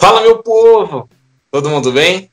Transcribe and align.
Fala, 0.00 0.22
meu 0.22 0.38
povo! 0.38 1.10
Todo 1.50 1.68
mundo 1.68 1.92
bem? 1.92 2.30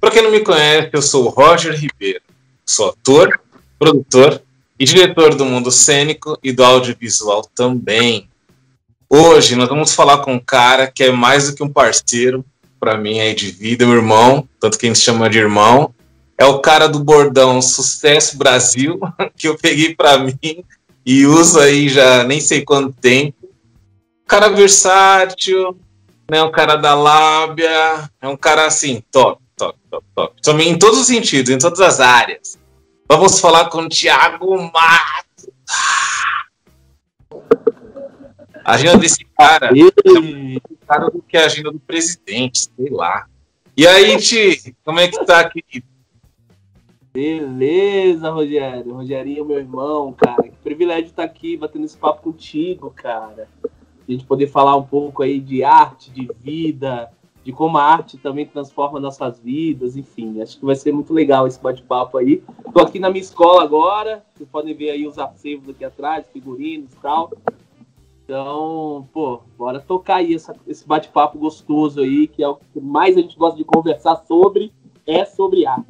Para 0.00 0.10
quem 0.10 0.22
não 0.22 0.30
me 0.30 0.40
conhece, 0.40 0.88
eu 0.90 1.02
sou 1.02 1.26
o 1.26 1.28
Roger 1.28 1.78
Ribeiro. 1.78 2.22
Sou 2.64 2.88
ator, 2.88 3.38
produtor 3.78 4.40
e 4.80 4.86
diretor 4.86 5.34
do 5.34 5.44
mundo 5.44 5.70
cênico 5.70 6.38
e 6.42 6.50
do 6.50 6.64
audiovisual 6.64 7.46
também. 7.54 8.26
Hoje 9.06 9.54
nós 9.54 9.68
vamos 9.68 9.92
falar 9.92 10.22
com 10.22 10.32
um 10.32 10.40
cara 10.40 10.90
que 10.90 11.04
é 11.04 11.12
mais 11.12 11.50
do 11.50 11.54
que 11.54 11.62
um 11.62 11.68
parceiro 11.68 12.42
para 12.80 12.96
mim 12.96 13.20
aí 13.20 13.34
de 13.34 13.50
vida, 13.50 13.84
um 13.86 13.92
irmão, 13.92 14.48
tanto 14.58 14.78
que 14.78 14.86
a 14.86 14.88
gente 14.88 14.98
chama 14.98 15.28
de 15.28 15.38
irmão. 15.38 15.94
É 16.38 16.46
o 16.46 16.60
cara 16.60 16.88
do 16.88 17.00
bordão 17.00 17.60
Sucesso 17.60 18.38
Brasil, 18.38 18.98
que 19.36 19.46
eu 19.46 19.58
peguei 19.58 19.94
para 19.94 20.16
mim 20.16 20.64
e 21.04 21.26
uso 21.26 21.60
aí 21.60 21.86
já 21.86 22.24
nem 22.24 22.40
sei 22.40 22.64
quanto 22.64 22.94
tempo. 22.98 23.36
Cara 24.26 24.48
versátil, 24.48 25.78
né? 26.30 26.42
Um 26.42 26.50
cara 26.50 26.76
da 26.76 26.94
lábia, 26.94 28.10
é 28.20 28.28
um 28.28 28.36
cara 28.36 28.66
assim, 28.66 29.02
top, 29.10 29.42
top, 29.56 29.78
top, 29.90 30.06
top. 30.14 30.42
Também 30.42 30.70
em 30.70 30.78
todos 30.78 31.00
os 31.00 31.06
sentidos, 31.06 31.50
em 31.50 31.58
todas 31.58 31.80
as 31.80 32.00
áreas. 32.00 32.58
Vamos 33.08 33.38
falar 33.38 33.68
com 33.68 33.82
o 33.82 33.88
Thiago 33.88 34.56
Matos. 34.72 35.50
A 38.64 38.72
agenda 38.72 38.98
desse 38.98 39.24
cara 39.36 39.66
é 39.68 39.70
um 39.70 40.76
cara 40.86 41.10
do 41.10 41.22
que 41.22 41.36
a 41.36 41.44
agenda 41.44 41.70
do 41.70 41.78
presidente, 41.78 42.70
sei 42.74 42.90
lá. 42.90 43.26
E 43.76 43.86
aí, 43.86 44.16
Ti, 44.18 44.74
como 44.84 45.00
é 45.00 45.08
que 45.08 45.24
tá, 45.26 45.48
querido? 45.48 45.86
Beleza, 47.12 48.30
Rogério. 48.30 48.94
Rogerinho, 48.94 49.44
meu 49.44 49.58
irmão, 49.58 50.12
cara. 50.12 50.42
Que 50.44 50.56
privilégio 50.62 51.06
estar 51.06 51.24
aqui 51.24 51.56
batendo 51.56 51.84
esse 51.84 51.96
papo 51.96 52.22
contigo, 52.22 52.90
cara 52.90 53.46
a 54.08 54.12
gente 54.12 54.24
poder 54.24 54.46
falar 54.48 54.76
um 54.76 54.82
pouco 54.82 55.22
aí 55.22 55.40
de 55.40 55.64
arte, 55.64 56.10
de 56.10 56.28
vida, 56.42 57.10
de 57.44 57.52
como 57.52 57.76
a 57.76 57.82
arte 57.82 58.16
também 58.16 58.46
transforma 58.46 58.98
nossas 58.98 59.38
vidas, 59.38 59.96
enfim, 59.96 60.40
acho 60.40 60.58
que 60.58 60.64
vai 60.64 60.74
ser 60.74 60.92
muito 60.92 61.12
legal 61.12 61.46
esse 61.46 61.60
bate-papo 61.60 62.16
aí. 62.16 62.42
Estou 62.66 62.82
aqui 62.82 62.98
na 62.98 63.10
minha 63.10 63.22
escola 63.22 63.62
agora, 63.62 64.24
vocês 64.34 64.48
podem 64.48 64.74
ver 64.74 64.90
aí 64.90 65.06
os 65.06 65.18
acervos 65.18 65.68
aqui 65.68 65.84
atrás, 65.84 66.26
figurinos 66.32 66.92
e 66.92 66.96
tal. 66.96 67.30
Então, 68.24 69.06
pô, 69.12 69.42
bora 69.58 69.78
tocar 69.78 70.16
aí 70.16 70.34
essa, 70.34 70.56
esse 70.66 70.86
bate-papo 70.86 71.38
gostoso 71.38 72.00
aí, 72.00 72.26
que 72.26 72.42
é 72.42 72.48
o 72.48 72.56
que 72.56 72.80
mais 72.80 73.14
a 73.16 73.20
gente 73.20 73.36
gosta 73.36 73.58
de 73.58 73.64
conversar 73.64 74.16
sobre, 74.26 74.72
é 75.06 75.26
sobre 75.26 75.66
arte. 75.66 75.84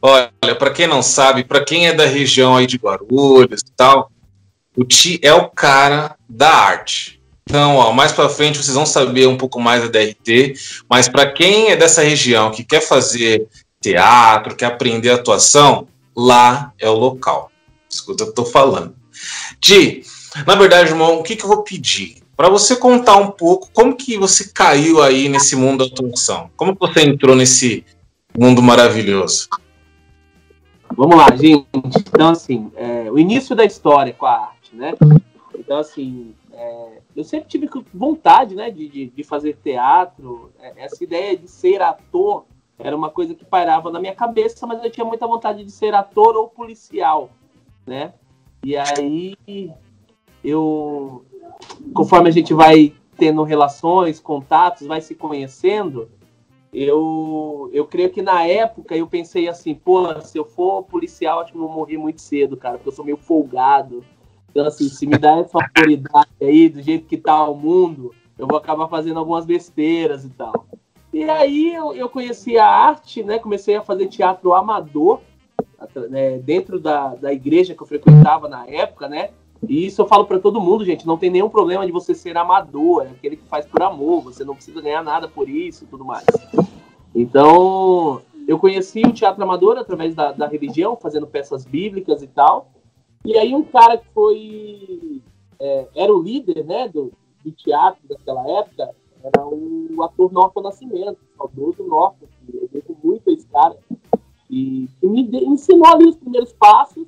Olha, 0.00 0.56
para 0.58 0.70
quem 0.70 0.86
não 0.86 1.02
sabe, 1.02 1.44
para 1.44 1.62
quem 1.62 1.86
é 1.86 1.92
da 1.92 2.06
região 2.06 2.56
aí 2.56 2.66
de 2.66 2.78
Guarulhos 2.78 3.60
e 3.60 3.72
tal, 3.76 4.10
o 4.76 4.84
Ti 4.84 5.18
é 5.22 5.32
o 5.32 5.48
cara 5.48 6.16
da 6.28 6.50
arte. 6.50 7.20
Então, 7.50 7.76
ó, 7.76 7.92
mais 7.92 8.12
para 8.12 8.28
frente 8.28 8.58
vocês 8.58 8.76
vão 8.76 8.86
saber 8.86 9.26
um 9.26 9.36
pouco 9.36 9.60
mais 9.60 9.82
da 9.82 9.88
DRT, 9.88 10.54
mas 10.88 11.08
para 11.08 11.30
quem 11.32 11.70
é 11.70 11.76
dessa 11.76 12.02
região 12.02 12.50
que 12.50 12.62
quer 12.62 12.80
fazer 12.80 13.48
teatro, 13.80 14.54
quer 14.54 14.66
aprender 14.66 15.10
atuação, 15.10 15.88
lá 16.16 16.72
é 16.78 16.88
o 16.88 16.94
local. 16.94 17.50
Escuta 17.88 18.22
o 18.22 18.26
que 18.26 18.30
eu 18.30 18.44
tô 18.44 18.44
falando. 18.44 18.94
Ti, 19.60 20.04
na 20.46 20.54
verdade, 20.54 20.90
irmão, 20.90 21.18
o 21.18 21.22
que, 21.24 21.34
que 21.34 21.44
eu 21.44 21.48
vou 21.48 21.64
pedir? 21.64 22.18
Para 22.36 22.48
você 22.48 22.76
contar 22.76 23.16
um 23.16 23.32
pouco 23.32 23.68
como 23.72 23.96
que 23.96 24.16
você 24.16 24.48
caiu 24.48 25.02
aí 25.02 25.28
nesse 25.28 25.56
mundo 25.56 25.88
da 25.88 25.92
atuação. 25.92 26.50
Como 26.56 26.74
que 26.74 26.80
você 26.80 27.02
entrou 27.02 27.34
nesse 27.34 27.84
mundo 28.38 28.62
maravilhoso? 28.62 29.48
Vamos 30.96 31.16
lá, 31.16 31.34
gente. 31.34 31.66
Então, 31.74 32.30
assim, 32.30 32.70
é, 32.76 33.10
o 33.10 33.18
início 33.18 33.56
da 33.56 33.64
história 33.64 34.12
com 34.12 34.26
a 34.26 34.32
arte 34.32 34.59
né? 34.72 34.94
Então, 35.58 35.78
assim, 35.78 36.34
é, 36.52 37.00
eu 37.14 37.24
sempre 37.24 37.48
tive 37.48 37.68
vontade, 37.92 38.54
né, 38.54 38.70
de, 38.70 38.88
de, 38.88 39.06
de, 39.06 39.24
fazer 39.24 39.56
teatro. 39.62 40.50
É, 40.58 40.84
essa 40.84 41.02
ideia 41.02 41.36
de 41.36 41.48
ser 41.48 41.82
ator 41.82 42.44
era 42.78 42.96
uma 42.96 43.10
coisa 43.10 43.34
que 43.34 43.44
pairava 43.44 43.90
na 43.90 44.00
minha 44.00 44.14
cabeça, 44.14 44.66
mas 44.66 44.82
eu 44.82 44.90
tinha 44.90 45.04
muita 45.04 45.26
vontade 45.26 45.64
de 45.64 45.70
ser 45.70 45.94
ator 45.94 46.36
ou 46.36 46.48
policial, 46.48 47.30
né? 47.86 48.14
E 48.64 48.76
aí, 48.76 49.36
eu, 50.42 51.24
conforme 51.94 52.28
a 52.28 52.32
gente 52.32 52.54
vai 52.54 52.94
tendo 53.16 53.42
relações, 53.42 54.18
contatos, 54.18 54.86
vai 54.86 55.00
se 55.00 55.14
conhecendo, 55.14 56.08
eu, 56.72 57.68
eu 57.72 57.84
creio 57.84 58.10
que 58.10 58.22
na 58.22 58.44
época 58.46 58.96
eu 58.96 59.06
pensei 59.06 59.48
assim, 59.48 59.74
pô, 59.74 60.20
se 60.20 60.38
eu 60.38 60.44
for 60.44 60.84
policial, 60.84 61.40
acho 61.40 61.52
que 61.52 61.58
eu 61.58 61.62
vou 61.62 61.72
morrer 61.72 61.98
muito 61.98 62.20
cedo, 62.20 62.56
cara, 62.56 62.76
porque 62.78 62.88
eu 62.88 62.94
sou 62.94 63.04
meio 63.04 63.16
folgado, 63.16 64.04
então, 64.50 64.66
assim, 64.66 64.88
se 64.88 65.06
me 65.06 65.16
dá 65.16 65.38
essa 65.38 65.58
autoridade 65.58 66.28
aí, 66.40 66.68
do 66.68 66.82
jeito 66.82 67.06
que 67.06 67.16
tá 67.16 67.48
o 67.48 67.54
mundo, 67.54 68.12
eu 68.38 68.46
vou 68.46 68.58
acabar 68.58 68.88
fazendo 68.88 69.18
algumas 69.18 69.46
besteiras 69.46 70.24
e 70.24 70.30
tal. 70.30 70.66
E 71.12 71.24
aí 71.24 71.74
eu, 71.74 71.92
eu 71.92 72.08
conheci 72.08 72.58
a 72.58 72.66
arte, 72.66 73.22
né? 73.22 73.38
Comecei 73.38 73.76
a 73.76 73.82
fazer 73.82 74.06
teatro 74.06 74.52
amador, 74.52 75.20
né, 76.08 76.38
dentro 76.38 76.78
da, 76.78 77.14
da 77.14 77.32
igreja 77.32 77.74
que 77.74 77.82
eu 77.82 77.86
frequentava 77.86 78.48
na 78.48 78.66
época, 78.66 79.08
né? 79.08 79.30
E 79.68 79.86
isso 79.86 80.00
eu 80.00 80.06
falo 80.06 80.24
para 80.24 80.38
todo 80.38 80.60
mundo, 80.60 80.84
gente, 80.84 81.06
não 81.06 81.18
tem 81.18 81.30
nenhum 81.30 81.48
problema 81.48 81.84
de 81.84 81.92
você 81.92 82.14
ser 82.14 82.36
amador, 82.36 83.04
é 83.04 83.10
aquele 83.10 83.36
que 83.36 83.44
faz 83.44 83.66
por 83.66 83.82
amor, 83.82 84.22
você 84.22 84.44
não 84.44 84.54
precisa 84.54 84.80
ganhar 84.80 85.02
nada 85.02 85.28
por 85.28 85.48
isso 85.48 85.86
tudo 85.90 86.04
mais. 86.04 86.24
Então, 87.14 88.22
eu 88.48 88.58
conheci 88.58 89.02
o 89.02 89.12
teatro 89.12 89.42
amador 89.42 89.76
através 89.76 90.14
da, 90.14 90.32
da 90.32 90.46
religião, 90.46 90.96
fazendo 90.96 91.26
peças 91.26 91.64
bíblicas 91.64 92.22
e 92.22 92.26
tal. 92.26 92.70
E 93.24 93.36
aí 93.36 93.54
um 93.54 93.62
cara 93.62 93.98
que 93.98 94.08
foi 94.08 95.22
é, 95.60 95.88
era 95.94 96.14
o 96.14 96.22
líder 96.22 96.64
né, 96.64 96.88
do, 96.88 97.12
do 97.44 97.52
teatro 97.52 98.00
daquela 98.08 98.48
época 98.58 98.94
era 99.22 99.46
o 99.46 100.02
ator 100.02 100.32
Norton 100.32 100.62
Nascimento, 100.62 101.18
saudoso 101.36 101.82
Norton, 101.82 102.26
que 102.46 102.56
eu 102.56 102.68
devo 102.72 102.96
muito 103.04 103.30
esse 103.30 103.46
cara, 103.48 103.76
e 104.48 104.88
que 104.98 105.06
me 105.06 105.26
de, 105.26 105.44
ensinou 105.44 105.86
ali 105.86 106.06
os 106.06 106.16
primeiros 106.16 106.52
passos, 106.54 107.06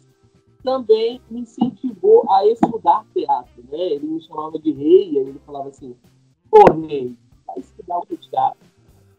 também 0.63 1.21
me 1.31 1.41
incentivou 1.41 2.31
a 2.31 2.47
estudar 2.47 3.05
teatro. 3.15 3.65
Né? 3.71 3.79
Ele 3.79 4.07
me 4.07 4.23
chamava 4.23 4.59
de 4.59 4.73
rei, 4.73 5.11
e 5.11 5.19
ele 5.19 5.41
falava 5.45 5.71
assim, 5.71 5.97
pô, 6.51 6.59
rei, 6.87 7.17
vai 7.47 7.59
estudar 7.59 7.99
o 7.99 8.07
teatro. 8.07 8.67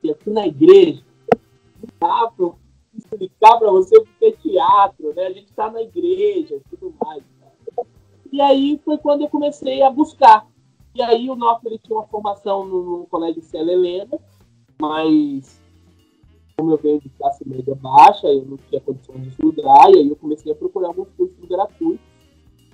E 0.03 0.11
aqui 0.11 0.29
na 0.29 0.47
igreja, 0.47 1.03
não 1.81 1.89
dá 1.99 2.31
pra 2.31 2.51
explicar 2.97 3.57
para 3.57 3.71
você 3.71 3.97
o 3.97 4.05
que 4.05 4.25
é 4.25 4.31
teatro, 4.31 5.13
né? 5.15 5.27
A 5.27 5.33
gente 5.33 5.49
está 5.49 5.69
na 5.71 5.81
igreja 5.81 6.55
e 6.55 6.61
tudo 6.69 6.93
mais. 7.03 7.23
E 8.31 8.41
aí 8.41 8.79
foi 8.83 8.97
quando 8.97 9.21
eu 9.21 9.29
comecei 9.29 9.83
a 9.83 9.89
buscar. 9.89 10.47
E 10.95 11.01
aí 11.01 11.29
o 11.29 11.35
Noff 11.35 11.65
ele 11.65 11.77
tinha 11.77 11.97
uma 11.97 12.07
formação 12.07 12.65
no, 12.65 12.99
no 12.99 13.05
colégio 13.07 13.41
Célia 13.41 13.73
Helena, 13.73 14.19
mas 14.79 15.61
como 16.57 16.71
eu 16.71 16.77
venho 16.77 16.99
de 16.99 17.09
classe 17.09 17.47
média 17.47 17.75
baixa, 17.75 18.27
eu 18.27 18.45
não 18.45 18.57
tinha 18.57 18.79
condições 18.79 19.21
de 19.23 19.29
estudar, 19.29 19.91
e 19.91 19.99
aí 19.99 20.09
eu 20.09 20.15
comecei 20.15 20.51
a 20.51 20.55
procurar 20.55 20.87
alguns 20.89 21.09
cursos 21.17 21.45
gratuitos. 21.47 22.05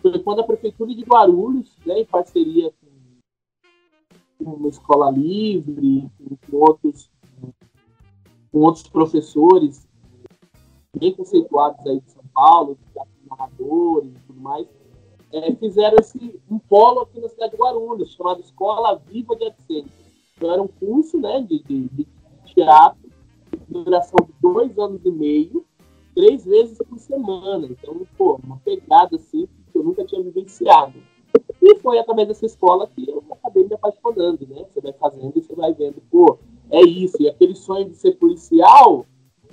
Foi 0.01 0.17
quando 0.19 0.39
a 0.39 0.43
Prefeitura 0.43 0.93
de 0.93 1.03
Guarulhos, 1.03 1.75
né, 1.85 1.99
em 1.99 2.05
parceria 2.05 2.71
com 4.37 4.51
uma 4.53 4.69
escola 4.69 5.11
livre, 5.11 6.09
com 6.49 6.57
outros, 6.57 7.09
com 8.51 8.59
outros 8.59 8.87
professores 8.87 9.88
bem 10.97 11.13
conceituados 11.13 11.85
aí 11.85 11.99
de 11.99 12.11
São 12.11 12.23
Paulo, 12.33 12.77
de 12.77 13.29
narradores 13.29 14.11
e 14.15 14.19
tudo 14.27 14.39
mais, 14.39 14.67
é, 15.31 15.53
fizeram 15.55 15.97
esse, 15.99 16.39
um 16.49 16.57
polo 16.57 17.01
aqui 17.01 17.19
na 17.19 17.29
cidade 17.29 17.51
de 17.51 17.57
Guarulhos, 17.57 18.13
chamado 18.13 18.41
Escola 18.41 19.01
Viva 19.07 19.35
de 19.35 19.45
Adicência. 19.45 19.91
Então 20.35 20.51
era 20.51 20.61
um 20.61 20.67
curso 20.67 21.19
né, 21.19 21.41
de, 21.41 21.61
de, 21.63 21.89
de 21.89 22.07
teatro, 22.53 23.09
de 23.51 23.73
duração 23.83 24.17
de 24.25 24.33
dois 24.41 24.77
anos 24.79 25.05
e 25.05 25.11
meio, 25.11 25.65
três 26.15 26.45
vezes 26.45 26.77
por 26.77 26.97
semana. 26.97 27.67
Então, 27.67 28.01
pô, 28.17 28.39
uma 28.43 28.57
pegada 28.57 29.15
assim 29.15 29.47
que 29.71 29.77
eu 29.77 29.83
nunca 29.83 30.03
tinha 30.05 30.23
vivenciado. 30.23 30.93
E 31.61 31.75
foi 31.79 31.99
através 31.99 32.27
dessa 32.27 32.45
escola 32.45 32.87
que 32.87 33.07
eu 33.07 33.23
acabei 33.31 33.65
me 33.65 33.75
apaixonando, 33.75 34.47
né? 34.47 34.65
Você 34.69 34.81
vai 34.81 34.93
fazendo 34.93 35.33
e 35.35 35.41
você 35.41 35.53
vai 35.53 35.73
vendo, 35.73 36.01
pô, 36.09 36.39
é 36.71 36.81
isso. 36.81 37.21
E 37.21 37.29
aquele 37.29 37.53
sonho 37.53 37.89
de 37.89 37.95
ser 37.95 38.13
policial, 38.13 39.05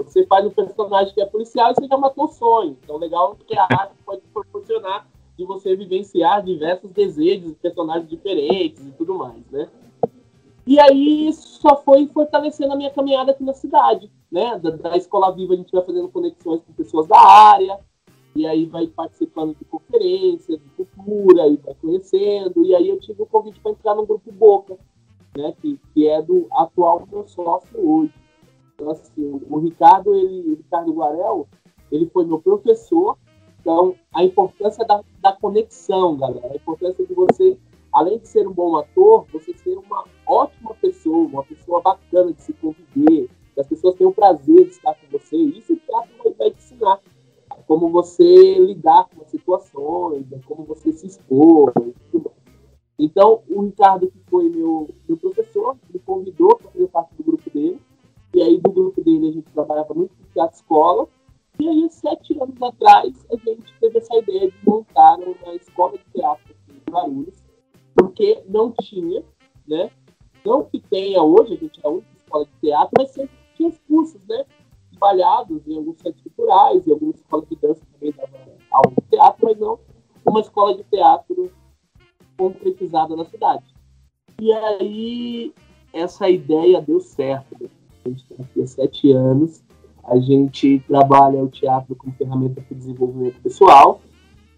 você 0.03 0.27
faz 0.27 0.45
um 0.45 0.51
personagem 0.51 1.15
que 1.15 1.21
é 1.21 1.27
policial 1.27 1.71
e 1.71 1.75
você 1.75 1.87
já 1.87 1.97
matou 1.97 2.29
sonho. 2.29 2.77
Então, 2.83 2.97
legal 2.97 3.35
porque 3.35 3.57
a 3.57 3.65
arte 3.65 3.95
pode 4.05 4.23
proporcionar 4.33 5.07
de 5.37 5.45
você 5.45 5.77
vivenciar 5.77 6.43
diversos 6.43 6.91
desejos 6.93 7.51
de 7.51 7.55
personagens 7.57 8.09
diferentes 8.09 8.87
e 8.87 8.93
tudo 8.93 9.15
mais, 9.15 9.45
né? 9.51 9.69
E 10.67 10.81
aí 10.81 11.29
isso 11.29 11.61
só 11.61 11.77
foi 11.77 12.07
fortalecendo 12.09 12.73
a 12.73 12.77
minha 12.77 12.91
caminhada 12.91 13.31
aqui 13.31 13.45
na 13.45 13.53
cidade, 13.53 14.11
né? 14.31 14.59
Da, 14.59 14.71
da, 14.71 14.97
Escola 14.97 15.33
Viva 15.33 15.55
a 15.55 15.57
gente 15.57 15.71
vai 15.71 15.85
fazendo 15.85 16.09
conexões 16.09 16.61
com 16.63 16.73
pessoas 16.73 17.07
da 17.07 17.19
área, 17.19 17.79
e 18.35 18.47
aí 18.47 18.67
vai 18.67 18.87
participando 18.89 19.57
de 19.57 19.65
conferências, 19.65 20.59
de 20.59 20.69
cultura, 20.71 21.47
e 21.47 21.57
vai 21.57 21.75
conhecendo, 21.75 22.65
e 22.65 22.75
aí 22.75 22.89
eu 22.89 22.99
tive 22.99 23.23
o 23.23 23.27
convite 23.27 23.61
para 23.61 23.73
entrar 23.73 23.95
no 23.95 24.07
Grupo 24.07 24.33
Boca, 24.33 24.77
né? 25.37 25.55
Que, 25.61 25.79
que 25.95 26.09
é 26.09 26.21
do 26.21 26.49
atual 26.51 27.07
meu 27.11 27.29
sócio 27.29 27.79
hoje. 27.79 28.13
Então, 28.76 28.90
assim, 28.90 29.40
o 29.49 29.58
Ricardo, 29.58 30.14
ele, 30.14 30.52
o 30.52 30.56
Ricardo 30.56 30.93
Guarel, 30.93 31.49
ele 31.90 32.06
foi 32.11 32.26
meu 32.26 32.38
professor. 32.38 33.17
Então, 33.58 33.96
a 34.14 34.23
importância 34.23 34.84
da, 34.84 35.02
da 35.20 35.32
conexão, 35.32 36.17
galera. 36.17 36.52
A 36.52 36.56
importância 36.56 37.05
de 37.05 37.14
você, 37.14 37.58
além 37.90 38.19
de 38.19 38.28
ser 38.28 38.46
um 38.46 38.52
bom 38.52 38.76
ator, 38.76 39.25
você 39.32 39.56
ser 39.56 39.78
uma 39.78 40.05
ótima 40.26 40.75
pessoa, 40.75 41.26
uma 41.26 41.43
pessoa 41.43 41.81
bacana 41.81 42.32
de 42.32 42.43
se 42.43 42.52
conviver, 42.52 43.31
que 43.55 43.61
as 43.61 43.67
pessoas 43.67 43.94
tenham 43.94 44.12
prazer 44.12 44.64
de 44.64 44.70
estar 44.70 44.94
com 44.94 45.19
você. 45.19 45.37
Isso 45.37 45.73
o 45.73 45.76
teatro 45.76 46.11
vai, 46.23 46.32
vai 46.34 46.50
te 46.50 46.58
ensinar. 46.58 47.00
Como 47.67 47.88
você 47.88 48.58
lidar 48.58 49.08
com 49.08 49.23
as 49.23 49.31
situações, 49.31 50.28
né? 50.28 50.38
como 50.46 50.64
você 50.64 50.93
se 50.93 51.06
expor. 51.06 51.73
Né? 51.81 51.93
Então, 52.99 53.43
o 53.49 53.62
Ricardo, 53.62 54.06
que 54.11 54.19
foi 54.28 54.50
meu, 54.50 54.88
meu 55.08 55.17
professor, 55.17 55.76
me 55.93 55.99
convidou 55.99 56.56
para 56.56 56.70
fazer 56.70 56.87
parte 56.88 57.14
do 57.17 57.25
grupo 57.25 57.50
dele. 57.50 57.81
E 58.37 58.43
aí, 58.43 58.61
do 58.61 58.71
grupo 58.71 59.03
dele, 59.03 59.31
a 59.31 59.33
gente 59.33 59.50
trabalhava 59.50 59.94
muito 59.94 60.15
com 60.15 60.31
teatro 60.35 60.56
escola. 60.56 61.09
E 61.59 61.67
aí, 61.67 61.88
sete 61.91 62.38
anos 62.38 62.61
atrás, 62.61 63.27
a 63.33 63.37
gente 63.37 63.75
teve 63.81 63.97
essa 63.97 64.15
ideia 64.15 64.50
de 64.50 64.56
montar 64.62 65.19
uma 65.19 65.55
escola 65.55 65.97
de 65.97 66.05
teatro 66.12 66.44
aqui 66.53 66.77
em 66.77 66.93
Guarulhos, 66.93 67.43
porque 67.94 68.43
não 68.47 68.73
tinha, 68.73 69.25
né? 69.67 69.91
Não 70.44 70.65
que 70.65 70.79
tenha 70.81 71.23
hoje, 71.23 71.55
a 71.55 71.56
gente 71.56 71.81
é 71.83 71.88
a 71.88 71.91
única 71.91 72.15
escola 72.15 72.44
de 72.44 72.53
teatro, 72.61 72.91
mas 72.99 73.11
sempre 73.11 73.35
tinha 73.55 73.71
os 73.71 73.79
cursos, 73.88 74.21
né? 74.29 74.44
Espalhados 74.93 75.67
em 75.67 75.79
alguns 75.79 75.97
centros 76.03 76.23
culturais, 76.23 76.87
em 76.87 76.93
algumas 76.93 77.17
escolas 77.17 77.49
de 77.49 77.56
dança 77.56 77.87
também 77.91 78.12
dava 78.12 78.38
aula 78.71 78.94
de 79.00 79.09
teatro, 79.09 79.47
mas 79.47 79.59
não 79.59 79.79
uma 80.27 80.41
escola 80.41 80.77
de 80.77 80.85
teatro 80.85 81.50
concretizada 82.37 83.17
na 83.17 83.25
cidade. 83.25 83.65
E 84.38 84.53
aí, 84.53 85.55
essa 85.91 86.29
ideia 86.29 86.83
deu 86.83 87.00
certo. 87.00 87.71
A 88.06 88.08
gente 88.08 88.25
está 88.31 88.43
aqui 88.43 88.62
há 88.62 88.67
sete 88.67 89.11
anos, 89.11 89.64
a 90.05 90.17
gente 90.19 90.79
trabalha 90.87 91.43
o 91.43 91.49
teatro 91.49 91.97
como 91.97 92.14
ferramenta 92.14 92.61
para 92.61 92.73
o 92.73 92.79
desenvolvimento 92.79 93.43
pessoal. 93.43 94.00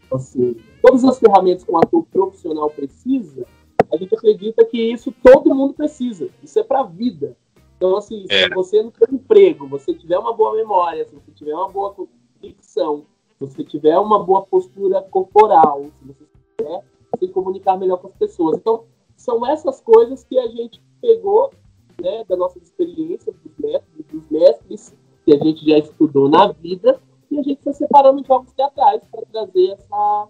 Então, 0.05 0.19
assim, 0.19 0.57
todas 0.83 1.03
as 1.05 1.19
ferramentas 1.19 1.65
que 1.65 1.73
um 1.73 1.79
ator 1.79 2.05
profissional 2.13 2.69
precisa, 2.69 3.47
a 3.91 3.97
gente 3.97 4.15
acredita 4.15 4.65
que 4.67 4.79
isso 4.93 5.11
todo 5.23 5.55
mundo 5.55 5.73
precisa. 5.73 6.29
Isso 6.43 6.59
é 6.59 6.63
para 6.63 6.81
a 6.81 6.85
vida. 6.85 7.35
Então, 7.79 7.97
assim, 7.97 8.27
é. 8.29 8.45
se 8.45 8.55
você 8.55 8.83
não 8.83 8.91
tem 8.91 9.15
emprego, 9.15 9.67
você 9.67 9.95
tiver 9.95 10.19
uma 10.19 10.35
boa 10.35 10.55
memória, 10.55 11.07
se 11.09 11.15
você 11.15 11.31
tiver 11.33 11.55
uma 11.55 11.71
boa 11.71 11.95
dicção, 12.43 13.07
se 13.29 13.47
você 13.47 13.65
tiver 13.65 13.99
uma 13.99 14.23
boa 14.23 14.43
postura 14.43 15.01
corporal, 15.01 15.85
se 15.85 16.07
você 16.07 16.25
tiver 16.59 16.85
se 17.19 17.29
comunicar 17.29 17.79
melhor 17.79 17.97
com 17.97 18.09
as 18.09 18.15
pessoas. 18.15 18.59
Então, 18.59 18.85
são 19.17 19.47
essas 19.47 19.81
coisas 19.81 20.23
que 20.23 20.39
a 20.39 20.49
gente 20.49 20.83
pegou 21.01 21.51
né, 22.01 22.25
da 22.29 22.37
nossa 22.37 22.59
experiência, 22.59 23.33
dos 23.33 23.53
métodos, 23.59 24.07
dos 24.11 24.29
mestres 24.31 24.95
que 25.25 25.35
a 25.35 25.39
gente 25.39 25.69
já 25.69 25.79
estudou 25.79 26.29
na 26.29 26.53
vida, 26.53 27.01
e 27.31 27.39
a 27.39 27.43
gente 27.43 27.63
foi 27.63 27.73
separando 27.75 28.25
jogos 28.25 28.53
teatrais 28.53 29.03
para 29.11 29.23
trazer 29.27 29.73
essa, 29.73 30.29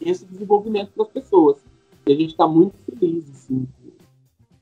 esse 0.00 0.24
desenvolvimento 0.26 0.92
para 0.92 1.04
as 1.04 1.10
pessoas. 1.10 1.56
E 2.06 2.12
a 2.12 2.16
gente 2.16 2.30
está 2.30 2.46
muito 2.46 2.76
feliz 2.98 3.28
assim, 3.30 3.66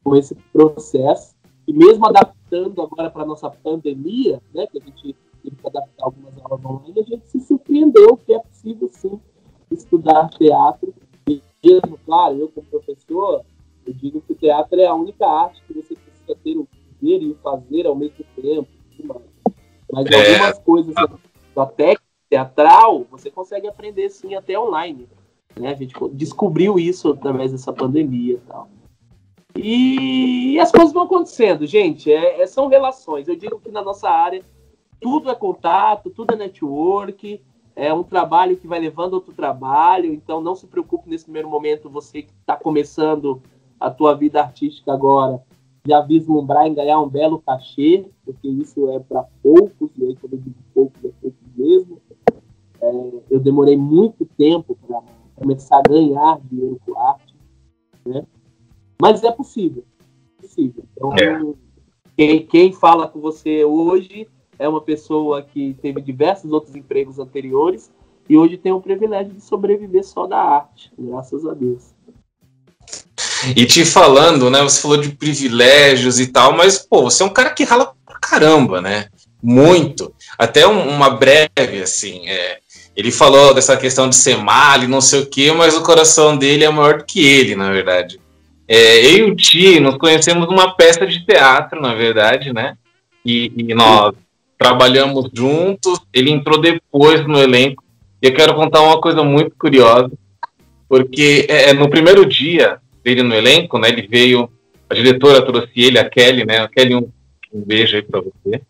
com 0.03 0.17
esse 0.17 0.35
processo, 0.53 1.35
e 1.67 1.73
mesmo 1.73 2.07
adaptando 2.07 2.81
agora 2.81 3.11
para 3.11 3.23
a 3.23 3.27
nossa 3.27 3.51
pandemia, 3.51 4.41
né, 4.55 4.67
que 4.67 4.79
a 4.79 4.85
gente 4.85 5.17
teve 5.43 5.57
que 5.57 5.67
adaptar 5.67 6.05
algumas 6.05 6.35
aulas 6.43 6.65
online, 6.65 7.01
a 7.01 7.03
gente 7.03 7.27
se 7.29 7.41
surpreendeu 7.41 8.17
que 8.17 8.33
é 8.33 8.39
possível 8.39 8.89
sim 8.91 9.21
estudar 9.71 10.31
teatro 10.31 10.95
mesmo, 11.65 11.99
claro, 12.05 12.37
eu 12.37 12.49
como 12.49 12.67
professor, 12.67 13.45
eu 13.87 13.93
digo 13.95 14.21
que 14.21 14.33
o 14.33 14.37
teatro 14.37 14.79
é 14.79 14.87
a 14.87 14.95
única 14.95 15.27
arte 15.27 15.63
que 15.67 15.73
você 15.73 15.97
precisa 16.25 16.39
ter 16.43 16.57
o 16.57 16.69
ver 17.01 17.23
e 17.23 17.31
o 17.31 17.35
fazer 17.37 17.87
ao 17.87 17.95
mesmo 17.95 18.25
tempo. 18.35 18.69
Mas 19.93 20.07
é. 20.07 20.33
algumas 20.33 20.59
coisas 20.61 20.95
da 21.55 21.67
técnica 21.67 22.03
teatral, 22.29 23.07
você 23.11 23.31
consegue 23.31 23.69
aprender 23.69 24.09
sim 24.09 24.35
até 24.35 24.59
online. 24.59 25.09
Né? 25.59 25.71
A 25.71 25.75
gente 25.75 25.95
descobriu 26.13 26.79
isso 26.79 27.11
através 27.11 27.53
dessa 27.53 27.73
pandemia 27.73 28.35
e 28.35 28.49
tal. 28.49 28.69
E 29.57 30.59
as 30.59 30.73
coisas 30.73 30.93
vão 30.93 31.05
acontecendo, 31.05 31.65
gente. 31.67 32.11
É, 32.11 32.43
é, 32.43 32.47
são 32.47 32.67
relações. 32.67 33.29
Eu 33.29 33.37
digo 33.37 33.61
que 33.61 33.71
na 33.71 33.83
nossa 33.83 34.09
área 34.09 34.43
tudo 35.01 35.31
é 35.31 35.35
contato, 35.35 36.11
tudo 36.11 36.35
é 36.35 36.37
network 36.37 37.41
é 37.77 37.93
um 37.93 38.05
trabalho 38.05 38.57
que 38.57 38.69
vai 38.69 38.79
levando 38.79 39.15
outro 39.15 39.35
trabalho, 39.35 40.13
então 40.13 40.41
não 40.41 40.55
se 40.55 40.67
preocupe 40.67 41.09
nesse 41.09 41.25
primeiro 41.25 41.49
momento, 41.49 41.91
você 41.91 42.23
que 42.23 42.33
está 42.41 42.57
começando 42.57 43.43
a 43.81 43.91
tua 43.91 44.15
vida 44.15 44.41
artística 44.41 44.93
agora, 44.93 45.43
já 45.87 46.01
vislumbrar 46.01 46.67
em 46.67 46.75
ganhar 46.75 47.01
um 47.01 47.09
belo 47.09 47.41
cachê, 47.41 48.07
porque 48.25 48.49
isso 48.49 48.89
é 48.91 48.99
para 48.99 49.25
poucos, 49.43 49.91
e 49.99 50.05
aí 50.05 50.17
quando 50.17 50.35
eu 50.35 50.39
digo 50.39 50.57
poucos, 50.73 51.05
é 51.05 51.11
poucos 51.21 51.39
mesmo. 51.57 52.01
É, 52.81 53.13
eu 53.31 53.41
demorei 53.41 53.77
muito 53.77 54.27
tempo 54.37 54.77
para 54.87 55.03
começar 55.37 55.79
a 55.79 55.89
ganhar 55.89 56.41
dinheiro 56.45 56.81
com 56.85 56.99
arte, 56.99 57.35
né? 58.05 58.27
mas 59.01 59.23
é 59.23 59.31
possível, 59.31 59.85
é 60.39 60.43
possível. 60.43 60.85
Então, 60.97 61.13
é. 61.15 61.55
Quem, 62.17 62.47
quem 62.47 62.73
fala 62.73 63.09
com 63.09 63.21
você 63.21 63.65
hoje 63.65 64.29
é 64.59 64.69
uma 64.69 64.81
pessoa 64.81 65.43
que 65.43 65.75
teve 65.75 66.01
diversos 66.01 66.51
outros 66.53 66.77
empregos 66.77 67.19
anteriores 67.19 67.93
e 68.29 68.37
hoje 68.37 68.57
tem 68.57 68.73
o 68.73 68.81
privilégio 68.81 69.35
de 69.35 69.43
sobreviver 69.43 70.05
só 70.05 70.27
da 70.27 70.39
arte, 70.39 70.93
graças 70.99 71.45
a 71.45 71.53
Deus. 71.53 71.94
E 73.57 73.67
te 73.67 73.85
falando, 73.85 74.51
né? 74.51 74.63
Você 74.63 74.81
falou 74.81 74.97
de 74.97 75.11
privilégios 75.11 76.21
e 76.21 76.29
tal, 76.29 76.57
mas, 76.57 76.79
pô, 76.79 77.03
você 77.03 77.23
é 77.23 77.27
um 77.27 77.31
cara 77.31 77.51
que 77.51 77.65
rala 77.65 77.93
pra 78.07 78.19
caramba, 78.19 78.81
né? 78.81 79.07
Muito. 79.43 80.13
Até 80.39 80.67
um, 80.67 80.89
uma 80.89 81.11
breve, 81.11 81.83
assim. 81.83 82.29
É, 82.29 82.59
ele 82.97 83.11
falou 83.11 83.53
dessa 83.53 83.77
questão 83.77 84.09
de 84.09 84.17
ser 84.17 84.37
mal 84.37 84.83
e 84.83 84.87
não 84.87 85.01
sei 85.01 85.21
o 85.21 85.27
quê, 85.27 85.53
mas 85.53 85.77
o 85.77 85.83
coração 85.83 86.37
dele 86.37 86.65
é 86.65 86.71
maior 86.71 86.99
do 86.99 87.05
que 87.05 87.25
ele, 87.25 87.55
na 87.55 87.71
verdade. 87.71 88.21
É, 88.67 89.05
eu 89.05 89.29
e 89.29 89.31
o 89.31 89.37
Ti 89.37 89.81
nos 89.81 89.97
conhecemos 89.97 90.49
numa 90.49 90.75
peça 90.75 91.07
de 91.07 91.25
teatro, 91.25 91.81
na 91.81 91.95
verdade, 91.95 92.53
né? 92.53 92.77
E, 93.25 93.53
e 93.57 93.75
nós 93.75 94.15
trabalhamos 94.59 95.29
juntos, 95.35 96.01
ele 96.13 96.31
entrou 96.31 96.61
depois 96.61 97.27
no 97.27 97.39
elenco. 97.39 97.83
E 98.23 98.27
eu 98.27 98.35
quero 98.35 98.55
contar 98.55 98.81
uma 98.81 99.01
coisa 99.01 99.23
muito 99.23 99.55
curiosa, 99.59 100.11
porque 100.89 101.47
é, 101.49 101.75
no 101.75 101.91
primeiro 101.91 102.25
dia 102.25 102.79
dele 103.05 103.23
no 103.23 103.35
elenco, 103.35 103.79
né, 103.79 103.89
ele 103.89 104.09
veio, 104.09 104.51
a 104.89 104.95
diretora 104.95 105.45
trouxe 105.45 105.71
ele, 105.77 105.99
a 105.99 106.09
Kelly, 106.09 106.45
né, 106.45 106.59
a 106.59 106.69
Kelly, 106.69 106.95
um, 106.95 107.09
um 107.53 107.61
beijo 107.61 107.97
aí 107.97 108.03
para 108.03 108.21
você. 108.21 108.63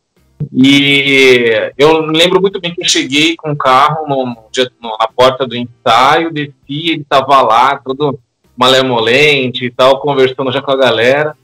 E 0.53 1.73
eu 1.79 2.01
lembro 2.07 2.41
muito 2.41 2.61
bem 2.61 2.75
que 2.75 2.83
eu 2.83 2.89
cheguei 2.89 3.37
com 3.37 3.53
o 3.53 3.57
carro 3.57 4.07
no, 4.07 4.27
no, 4.27 4.97
na 4.99 5.09
porta 5.09 5.47
do 5.47 5.57
ensaio, 5.57 6.33
desci, 6.33 6.53
ele 6.91 7.03
estava 7.03 7.41
lá, 7.41 7.79
todo 7.79 8.19
malemolente 8.57 9.65
e 9.65 9.71
tal, 9.71 10.01
conversando 10.01 10.53
já 10.53 10.61
com 10.61 10.71
a 10.71 10.77
galera. 10.77 11.37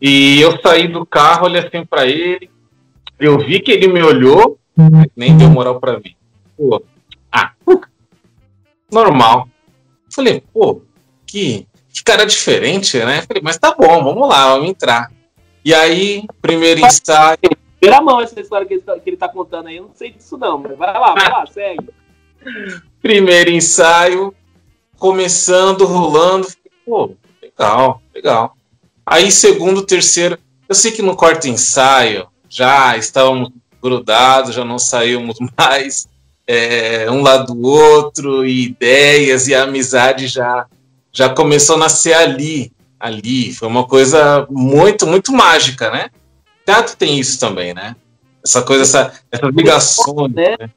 E 0.00 0.40
eu 0.40 0.58
saí 0.60 0.88
do 0.88 1.04
carro, 1.04 1.46
olhei 1.46 1.60
assim 1.60 1.84
para 1.84 2.06
ele, 2.06 2.48
eu 3.18 3.38
vi 3.38 3.60
que 3.60 3.72
ele 3.72 3.88
me 3.88 4.02
olhou, 4.02 4.58
mas 4.76 5.08
nem 5.16 5.36
deu 5.36 5.50
moral 5.50 5.80
para 5.80 5.98
mim. 5.98 6.14
Pô, 6.56 6.82
ah, 7.30 7.52
normal. 8.90 9.48
Falei, 10.12 10.42
pô, 10.52 10.82
que, 11.26 11.66
que 11.92 12.02
cara 12.04 12.24
diferente, 12.24 12.98
né? 12.98 13.22
Falei, 13.22 13.42
mas 13.42 13.58
tá 13.58 13.74
bom, 13.74 14.04
vamos 14.04 14.28
lá, 14.28 14.54
vamos 14.54 14.70
entrar. 14.70 15.10
E 15.64 15.74
aí, 15.74 16.24
primeiro 16.40 16.80
ensaio. 16.80 17.38
Primeira 17.80 18.02
mão 18.02 18.20
essa 18.20 18.40
história 18.40 18.66
que 18.66 18.74
ele, 18.74 18.82
tá, 18.82 18.98
que 18.98 19.10
ele 19.10 19.16
tá 19.16 19.28
contando 19.28 19.68
aí, 19.68 19.76
eu 19.76 19.84
não 19.84 19.94
sei 19.94 20.12
disso 20.12 20.36
não, 20.36 20.58
mas 20.58 20.76
vai 20.76 20.92
lá, 20.92 21.14
vai 21.14 21.30
lá, 21.30 21.46
segue. 21.46 21.88
Primeiro 23.00 23.50
ensaio, 23.50 24.34
começando, 24.98 25.84
rolando. 25.84 26.48
Pô, 26.84 27.14
legal, 27.42 28.02
legal. 28.14 28.56
Aí, 29.04 29.30
segundo, 29.30 29.84
terceiro. 29.84 30.38
Eu 30.68 30.74
sei 30.74 30.92
que 30.92 31.00
no 31.00 31.16
quarto 31.16 31.48
ensaio, 31.48 32.28
já 32.48 32.96
estávamos 32.96 33.50
grudados, 33.80 34.54
já 34.54 34.64
não 34.64 34.78
saímos 34.78 35.38
mais 35.56 36.06
é, 36.46 37.10
um 37.10 37.22
lado 37.22 37.54
do 37.54 37.62
outro, 37.62 38.44
e 38.44 38.64
ideias 38.64 39.48
e 39.48 39.54
amizade 39.54 40.26
já, 40.26 40.66
já 41.18 41.28
começou 41.28 41.74
a 41.74 41.80
nascer 41.80 42.14
ali, 42.14 42.70
ali. 43.00 43.52
Foi 43.52 43.66
uma 43.66 43.84
coisa 43.84 44.46
muito, 44.48 45.04
muito 45.04 45.32
mágica, 45.32 45.90
né? 45.90 46.10
Teatro 46.64 46.96
tem 46.96 47.18
isso 47.18 47.40
também, 47.40 47.74
né? 47.74 47.96
Essa 48.44 48.62
coisa, 48.62 48.82
essa, 48.82 49.20
essas 49.32 49.52
ligações. 49.52 50.32
Né? 50.32 50.56
né? 50.60 50.70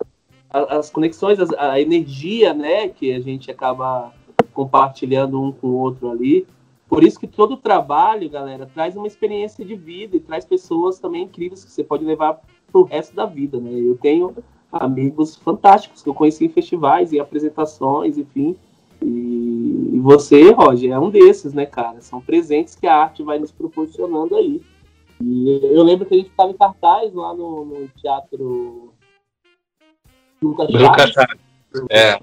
As 0.49 0.89
conexões, 0.89 1.37
a 1.59 1.79
energia, 1.79 2.55
né, 2.55 2.89
que 2.89 3.13
a 3.13 3.19
gente 3.19 3.51
acaba 3.51 4.11
compartilhando 4.51 5.39
um 5.39 5.51
com 5.51 5.67
o 5.67 5.77
outro 5.77 6.09
ali, 6.09 6.47
por 6.89 7.03
isso 7.03 7.19
que 7.19 7.27
todo 7.27 7.55
trabalho, 7.55 8.27
galera, 8.27 8.65
traz 8.73 8.97
uma 8.97 9.07
experiência 9.07 9.63
de 9.63 9.75
vida 9.75 10.17
e 10.17 10.19
traz 10.19 10.43
pessoas 10.43 10.97
também 10.97 11.23
incríveis 11.23 11.63
que 11.63 11.71
você 11.71 11.83
pode 11.83 12.03
levar 12.03 12.41
pro 12.71 12.83
resto 12.83 13.15
da 13.15 13.27
vida, 13.27 13.59
né? 13.59 13.69
Eu 13.71 13.95
tenho 13.95 14.35
amigos 14.71 15.35
fantásticos 15.35 16.01
que 16.01 16.09
eu 16.09 16.15
conheci 16.15 16.45
em 16.45 16.49
festivais, 16.49 17.13
em 17.13 17.19
apresentações, 17.19 18.17
enfim. 18.17 18.57
E, 19.03 19.99
você, 19.99 20.51
Roger, 20.51 20.91
é 20.91 20.99
um 20.99 21.09
desses, 21.09 21.53
né, 21.53 21.65
cara? 21.65 22.01
São 22.01 22.21
presentes 22.21 22.75
que 22.75 22.87
a 22.87 22.95
arte 22.95 23.23
vai 23.23 23.39
nos 23.39 23.51
proporcionando 23.51 24.35
aí. 24.35 24.61
E 25.21 25.59
eu 25.63 25.83
lembro 25.83 26.05
que 26.05 26.15
a 26.15 26.17
gente 26.17 26.29
estava 26.29 26.51
em 26.51 26.57
cartaz 26.57 27.13
lá 27.13 27.33
no, 27.33 27.65
no 27.65 27.87
teatro 27.89 28.93
Lucas 30.41 30.71
Chaves. 31.11 31.41
É 31.89 32.19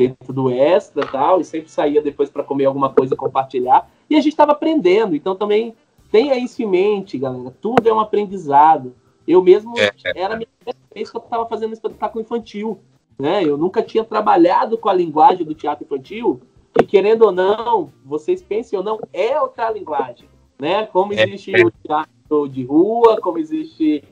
dentro 0.00 0.32
do 0.32 0.50
extra 0.50 1.06
tal, 1.06 1.42
e 1.42 1.44
sempre 1.44 1.70
saía 1.70 2.00
depois 2.00 2.30
para 2.30 2.42
comer 2.42 2.64
alguma 2.64 2.90
coisa, 2.90 3.14
compartilhar. 3.14 3.90
E 4.08 4.16
a 4.16 4.20
gente 4.20 4.32
estava 4.32 4.52
aprendendo, 4.52 5.14
então 5.14 5.36
também 5.36 5.74
tenha 6.10 6.38
isso 6.38 6.62
em 6.62 6.66
mente, 6.66 7.18
galera. 7.18 7.54
Tudo 7.60 7.86
é 7.86 7.92
um 7.92 8.00
aprendizado. 8.00 8.94
Eu 9.28 9.42
mesmo 9.42 9.78
é, 9.78 9.90
é. 10.06 10.22
era 10.22 10.34
a 10.34 10.36
minha 10.38 10.48
vez 10.94 11.10
que 11.10 11.16
eu 11.16 11.20
estava 11.20 11.46
fazendo 11.46 11.74
espetáculo 11.74 12.22
infantil. 12.22 12.80
Né? 13.20 13.44
Eu 13.44 13.56
nunca 13.56 13.82
tinha 13.82 14.04
trabalhado 14.04 14.78
com 14.78 14.88
a 14.88 14.94
linguagem 14.94 15.44
do 15.44 15.54
teatro 15.54 15.84
infantil, 15.84 16.40
que 16.74 16.84
querendo 16.84 17.22
ou 17.22 17.32
não, 17.32 17.92
vocês 18.04 18.42
pensem 18.42 18.78
ou 18.78 18.84
não, 18.84 18.98
é 19.12 19.40
outra 19.40 19.70
linguagem, 19.70 20.28
né? 20.58 20.86
Como 20.86 21.12
é, 21.12 21.22
existe 21.22 21.54
é, 21.54 21.64
o 21.64 21.70
teatro 21.70 22.48
de 22.48 22.64
rua, 22.64 23.20
como 23.20 23.38
existe 23.38 24.02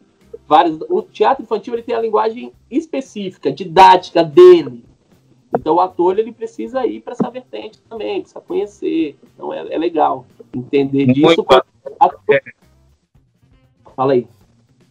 vários. 0.47 0.79
O 0.89 1.03
teatro 1.03 1.43
infantil 1.43 1.75
ele 1.75 1.83
tem 1.83 1.95
a 1.95 2.01
linguagem 2.01 2.53
específica, 2.71 3.51
didática 3.51 4.23
dele. 4.23 4.85
Então 5.57 5.77
o 5.77 5.81
ator 5.81 6.19
ele 6.19 6.33
precisa 6.33 6.85
ir 6.87 7.01
para 7.01 7.15
essa 7.15 7.31
vertente 7.31 7.81
também, 7.89 8.21
precisa 8.21 8.41
conhecer. 8.41 9.17
Então 9.35 9.53
é, 9.53 9.73
é 9.73 9.79
legal 9.79 10.27
entender 10.55 11.07
disso. 11.07 11.45
É. 12.31 12.41
Fala 13.97 14.13
aí. 14.13 14.27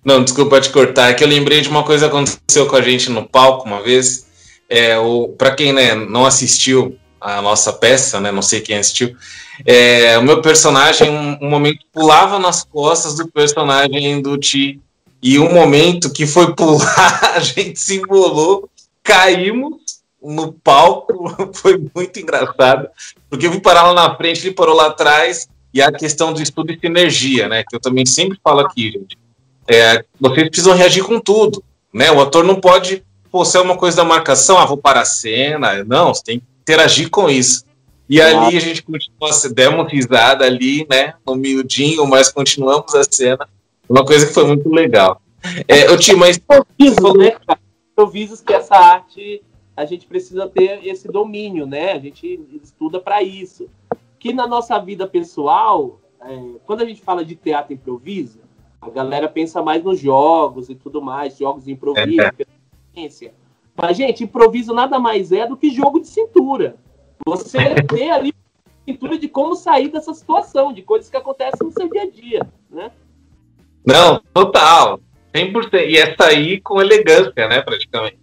Não, 0.07 0.23
desculpa 0.23 0.61
te 0.61 0.69
cortar, 0.69 1.09
é 1.09 1.13
que 1.13 1.21
eu 1.21 1.27
lembrei 1.27 1.59
de 1.59 1.67
uma 1.67 1.83
coisa 1.83 2.07
que 2.07 2.15
aconteceu 2.15 2.65
com 2.65 2.77
a 2.77 2.81
gente 2.81 3.09
no 3.09 3.27
palco 3.27 3.67
uma 3.67 3.81
vez. 3.81 4.25
É, 4.69 4.95
para 5.37 5.53
quem 5.53 5.73
né, 5.73 5.95
não 5.95 6.25
assistiu 6.25 6.97
a 7.19 7.41
nossa 7.41 7.73
peça, 7.73 8.17
né, 8.21 8.31
não 8.31 8.41
sei 8.41 8.61
quem 8.61 8.77
assistiu, 8.77 9.17
é, 9.65 10.17
o 10.17 10.23
meu 10.23 10.41
personagem, 10.41 11.09
um, 11.09 11.37
um, 11.41 11.49
momento, 11.49 11.79
pulava 11.91 12.39
nas 12.39 12.63
costas 12.63 13.15
do 13.15 13.27
personagem 13.27 14.21
do 14.21 14.37
Ti. 14.37 14.79
E 15.21 15.37
um 15.37 15.53
momento 15.53 16.13
que 16.13 16.25
foi 16.25 16.55
pular, 16.55 17.33
a 17.35 17.41
gente 17.41 17.77
se 17.77 17.97
embolou, 17.97 18.69
caímos 19.03 19.75
no 20.23 20.53
palco, 20.53 21.51
foi 21.53 21.83
muito 21.93 22.17
engraçado, 22.17 22.87
porque 23.29 23.45
eu 23.45 23.51
vim 23.51 23.59
parar 23.59 23.91
lá 23.91 24.07
na 24.07 24.15
frente, 24.15 24.47
ele 24.47 24.55
parou 24.55 24.73
lá 24.73 24.87
atrás, 24.87 25.49
e 25.73 25.81
a 25.81 25.91
questão 25.91 26.31
do 26.31 26.41
estudo 26.41 26.73
de 26.73 26.79
sinergia, 26.79 27.49
né, 27.49 27.65
que 27.67 27.75
eu 27.75 27.79
também 27.81 28.05
sempre 28.05 28.39
falo 28.41 28.61
aqui, 28.61 28.91
gente 28.91 29.26
é, 29.67 30.03
vocês 30.19 30.47
precisam 30.49 30.75
reagir 30.75 31.03
com 31.03 31.19
tudo, 31.19 31.63
né? 31.93 32.11
O 32.11 32.21
ator 32.21 32.43
não 32.43 32.55
pode, 32.55 33.03
se 33.45 33.57
é 33.57 33.61
uma 33.61 33.77
coisa 33.77 33.97
da 33.97 34.03
marcação, 34.03 34.57
ah, 34.57 34.65
vou 34.65 34.77
parar 34.77 35.01
a 35.01 35.05
cena, 35.05 35.83
não, 35.83 36.13
você 36.13 36.23
tem 36.23 36.39
que 36.39 36.45
interagir 36.61 37.09
com 37.09 37.29
isso. 37.29 37.65
E 38.09 38.21
ali 38.21 38.55
a 38.55 38.61
gente 38.61 38.81
continua, 38.83 39.29
demos 39.53 39.91
risada 39.91 40.45
ali, 40.45 40.87
né, 40.89 41.15
no 41.25 41.35
miudinho, 41.35 42.07
mas 42.07 42.31
continuamos 42.31 42.95
a 42.95 43.03
cena, 43.03 43.47
uma 43.89 44.05
coisa 44.05 44.25
que 44.25 44.33
foi 44.33 44.45
muito 44.47 44.69
legal. 44.69 45.21
É, 45.67 45.87
eu 45.91 45.97
tinha, 45.97 46.15
mas... 46.15 46.37
Improvisos, 46.37 47.17
né, 47.17 47.31
cara? 47.31 47.59
Improvisos 47.91 48.41
que 48.41 48.53
essa 48.53 48.75
arte, 48.75 49.43
a 49.75 49.83
gente 49.83 50.07
precisa 50.07 50.47
ter 50.47 50.85
esse 50.87 51.09
domínio, 51.09 51.65
né? 51.65 51.91
A 51.91 51.99
gente 51.99 52.39
estuda 52.63 52.99
para 52.99 53.21
isso. 53.21 53.67
Que 54.17 54.31
na 54.31 54.47
nossa 54.47 54.79
vida 54.79 55.05
pessoal, 55.05 55.99
é, 56.21 56.59
quando 56.65 56.81
a 56.81 56.85
gente 56.85 57.01
fala 57.01 57.25
de 57.25 57.35
teatro 57.35 57.73
improviso, 57.73 58.39
a 58.81 58.89
galera 58.89 59.27
pensa 59.27 59.61
mais 59.61 59.83
nos 59.83 59.99
jogos 59.99 60.69
e 60.69 60.75
tudo 60.75 61.01
mais, 61.01 61.37
jogos 61.37 61.65
de 61.65 61.71
improviso, 61.71 62.21
é. 62.21 63.31
Mas, 63.75 63.95
gente, 63.95 64.23
improviso 64.23 64.73
nada 64.73 64.99
mais 64.99 65.31
é 65.31 65.45
do 65.45 65.55
que 65.55 65.69
jogo 65.69 65.99
de 65.99 66.07
cintura. 66.07 66.77
Você 67.25 67.57
ter 67.87 68.09
ali 68.09 68.33
cintura 68.85 69.17
de 69.17 69.27
como 69.27 69.55
sair 69.55 69.89
dessa 69.89 70.13
situação, 70.13 70.73
de 70.73 70.81
coisas 70.81 71.09
que 71.09 71.17
acontecem 71.17 71.65
no 71.67 71.71
seu 71.71 71.89
dia 71.89 72.03
a 72.03 72.09
dia, 72.09 72.47
né? 72.69 72.91
Não, 73.85 74.21
total. 74.33 74.99
100%. 75.33 75.87
E 75.87 75.97
é 75.97 76.15
sair 76.15 76.61
com 76.61 76.81
elegância, 76.81 77.47
né, 77.47 77.61
praticamente. 77.61 78.19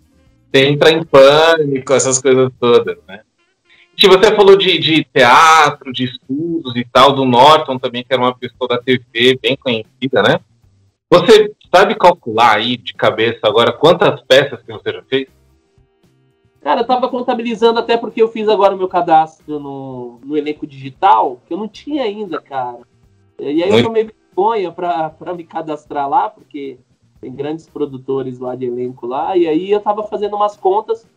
Sem 0.54 0.74
entrar 0.74 0.90
em 0.90 1.04
pânico, 1.04 1.92
essas 1.92 2.20
coisas 2.20 2.50
todas, 2.58 2.96
né? 3.06 3.22
E 4.04 4.06
você 4.06 4.36
falou 4.36 4.54
de, 4.54 4.78
de, 4.78 5.02
teatro, 5.02 5.90
de 5.90 6.04
estudos 6.04 6.76
e 6.76 6.84
tal, 6.84 7.14
do 7.14 7.24
Norton 7.24 7.78
também, 7.78 8.04
que 8.04 8.12
era 8.12 8.20
uma 8.20 8.36
pessoa 8.36 8.68
da 8.68 8.76
TV 8.76 9.38
bem 9.40 9.56
conhecida, 9.56 10.22
né? 10.22 10.40
Você 11.10 11.50
sabe 11.74 11.94
calcular 11.94 12.56
aí 12.56 12.76
de 12.76 12.92
cabeça 12.92 13.38
agora 13.44 13.72
quantas 13.72 14.20
peças 14.20 14.60
que 14.62 14.70
você 14.70 14.92
já 14.92 15.02
fez? 15.04 15.26
Cara, 16.60 16.82
eu 16.82 16.86
tava 16.86 17.08
contabilizando 17.08 17.78
até 17.78 17.96
porque 17.96 18.20
eu 18.20 18.28
fiz 18.28 18.46
agora 18.46 18.74
o 18.74 18.76
meu 18.76 18.88
cadastro 18.88 19.58
no, 19.58 20.20
no 20.22 20.36
elenco 20.36 20.66
digital, 20.66 21.40
que 21.46 21.54
eu 21.54 21.58
não 21.58 21.66
tinha 21.66 22.02
ainda, 22.02 22.42
cara. 22.42 22.80
E 23.38 23.62
aí 23.62 23.70
Muito. 23.70 23.76
eu 23.78 23.84
tomei 23.84 24.04
vergonha 24.04 24.70
pra, 24.70 25.08
pra 25.08 25.32
me 25.32 25.44
cadastrar 25.44 26.06
lá, 26.10 26.28
porque 26.28 26.78
tem 27.22 27.32
grandes 27.34 27.66
produtores 27.70 28.38
lá 28.38 28.54
de 28.54 28.66
elenco 28.66 29.06
lá, 29.06 29.34
e 29.34 29.48
aí 29.48 29.70
eu 29.70 29.80
tava 29.80 30.02
fazendo 30.02 30.36
umas 30.36 30.58
contas. 30.58 31.08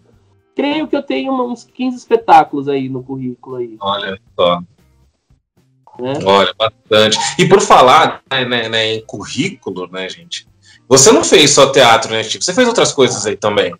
Creio 0.58 0.88
que 0.88 0.96
eu 0.96 1.04
tenho 1.04 1.32
uns 1.34 1.64
15 1.64 1.96
espetáculos 1.96 2.68
aí 2.68 2.90
no 2.90 3.04
currículo 3.04 3.58
aí. 3.58 3.78
Olha 3.80 4.20
só. 4.36 4.60
Né? 6.00 6.14
Olha, 6.26 6.52
bastante. 6.58 7.16
E 7.38 7.48
por 7.48 7.62
falar 7.62 8.24
né, 8.28 8.44
né, 8.44 8.68
né, 8.68 8.94
em 8.96 9.06
currículo, 9.06 9.88
né, 9.92 10.10
gente? 10.10 10.48
Você 10.90 11.12
não 11.12 11.24
fez 11.24 11.52
só 11.52 11.72
teatro, 11.72 12.12
né, 12.12 12.24
Chico? 12.24 12.44
Você 12.44 12.56
fez 12.56 12.68
outras 12.68 12.92
coisas 12.92 13.24
aí 13.28 13.38
também. 13.38 13.72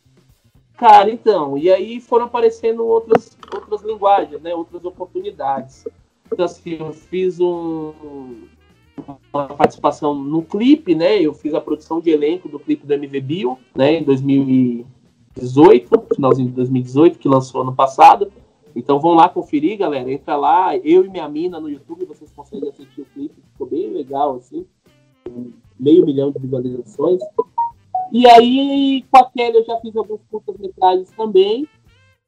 Cara, 0.77 1.10
então, 1.10 1.57
e 1.57 1.72
aí 1.72 2.00
foram 2.00 2.25
aparecendo 2.25 2.86
outras, 2.86 3.36
outras 3.51 3.81
linguagens, 3.81 4.39
né? 4.39 4.53
Outras 4.53 4.86
oportunidades. 4.86 5.84
Então, 6.31 6.46
assim, 6.46 6.77
eu 6.79 6.93
fiz 6.93 7.39
um, 7.39 8.43
uma 9.34 9.48
participação 9.48 10.13
no 10.13 10.43
clipe, 10.43 10.93
né? 10.93 11.19
Eu 11.19 11.34
fiz 11.34 11.55
a 11.55 11.62
produção 11.62 12.00
de 12.00 12.12
elenco 12.12 12.48
do 12.48 12.60
clipe 12.60 12.86
do 12.86 12.93
MV 12.93 13.19
Bio, 13.19 13.57
né? 13.75 13.93
Em 13.93 14.03
2018, 15.38 16.15
finalzinho 16.15 16.50
de 16.50 16.56
2018, 16.56 17.20
que 17.20 17.27
lançou 17.27 17.62
ano 17.62 17.75
passado. 17.75 18.32
Então 18.75 19.00
vão 19.00 19.13
lá 19.13 19.29
conferir, 19.29 19.77
galera. 19.77 20.12
Entra 20.12 20.36
lá, 20.36 20.75
eu 20.77 21.06
e 21.06 21.10
minha 21.10 21.27
mina 21.27 21.60
no 21.60 21.70
YouTube, 21.70 22.06
vocês 22.06 22.32
conseguem 22.32 22.70
assistir 22.70 23.01
o 23.01 23.06
clipe, 23.06 23.36
ficou 23.51 23.67
bem 23.67 23.89
legal, 23.91 24.36
assim. 24.36 24.65
Meio 25.79 26.06
milhão 26.06 26.32
de 26.32 26.39
visualizações. 26.39 27.22
E 28.12 28.27
aí, 28.27 29.03
com 29.12 29.17
a 29.17 29.25
Kelly, 29.25 29.58
eu 29.58 29.65
já 29.65 29.77
fiz 29.79 29.96
alguns 29.96 30.22
curtas-metragens 30.29 31.12
também. 31.12 31.67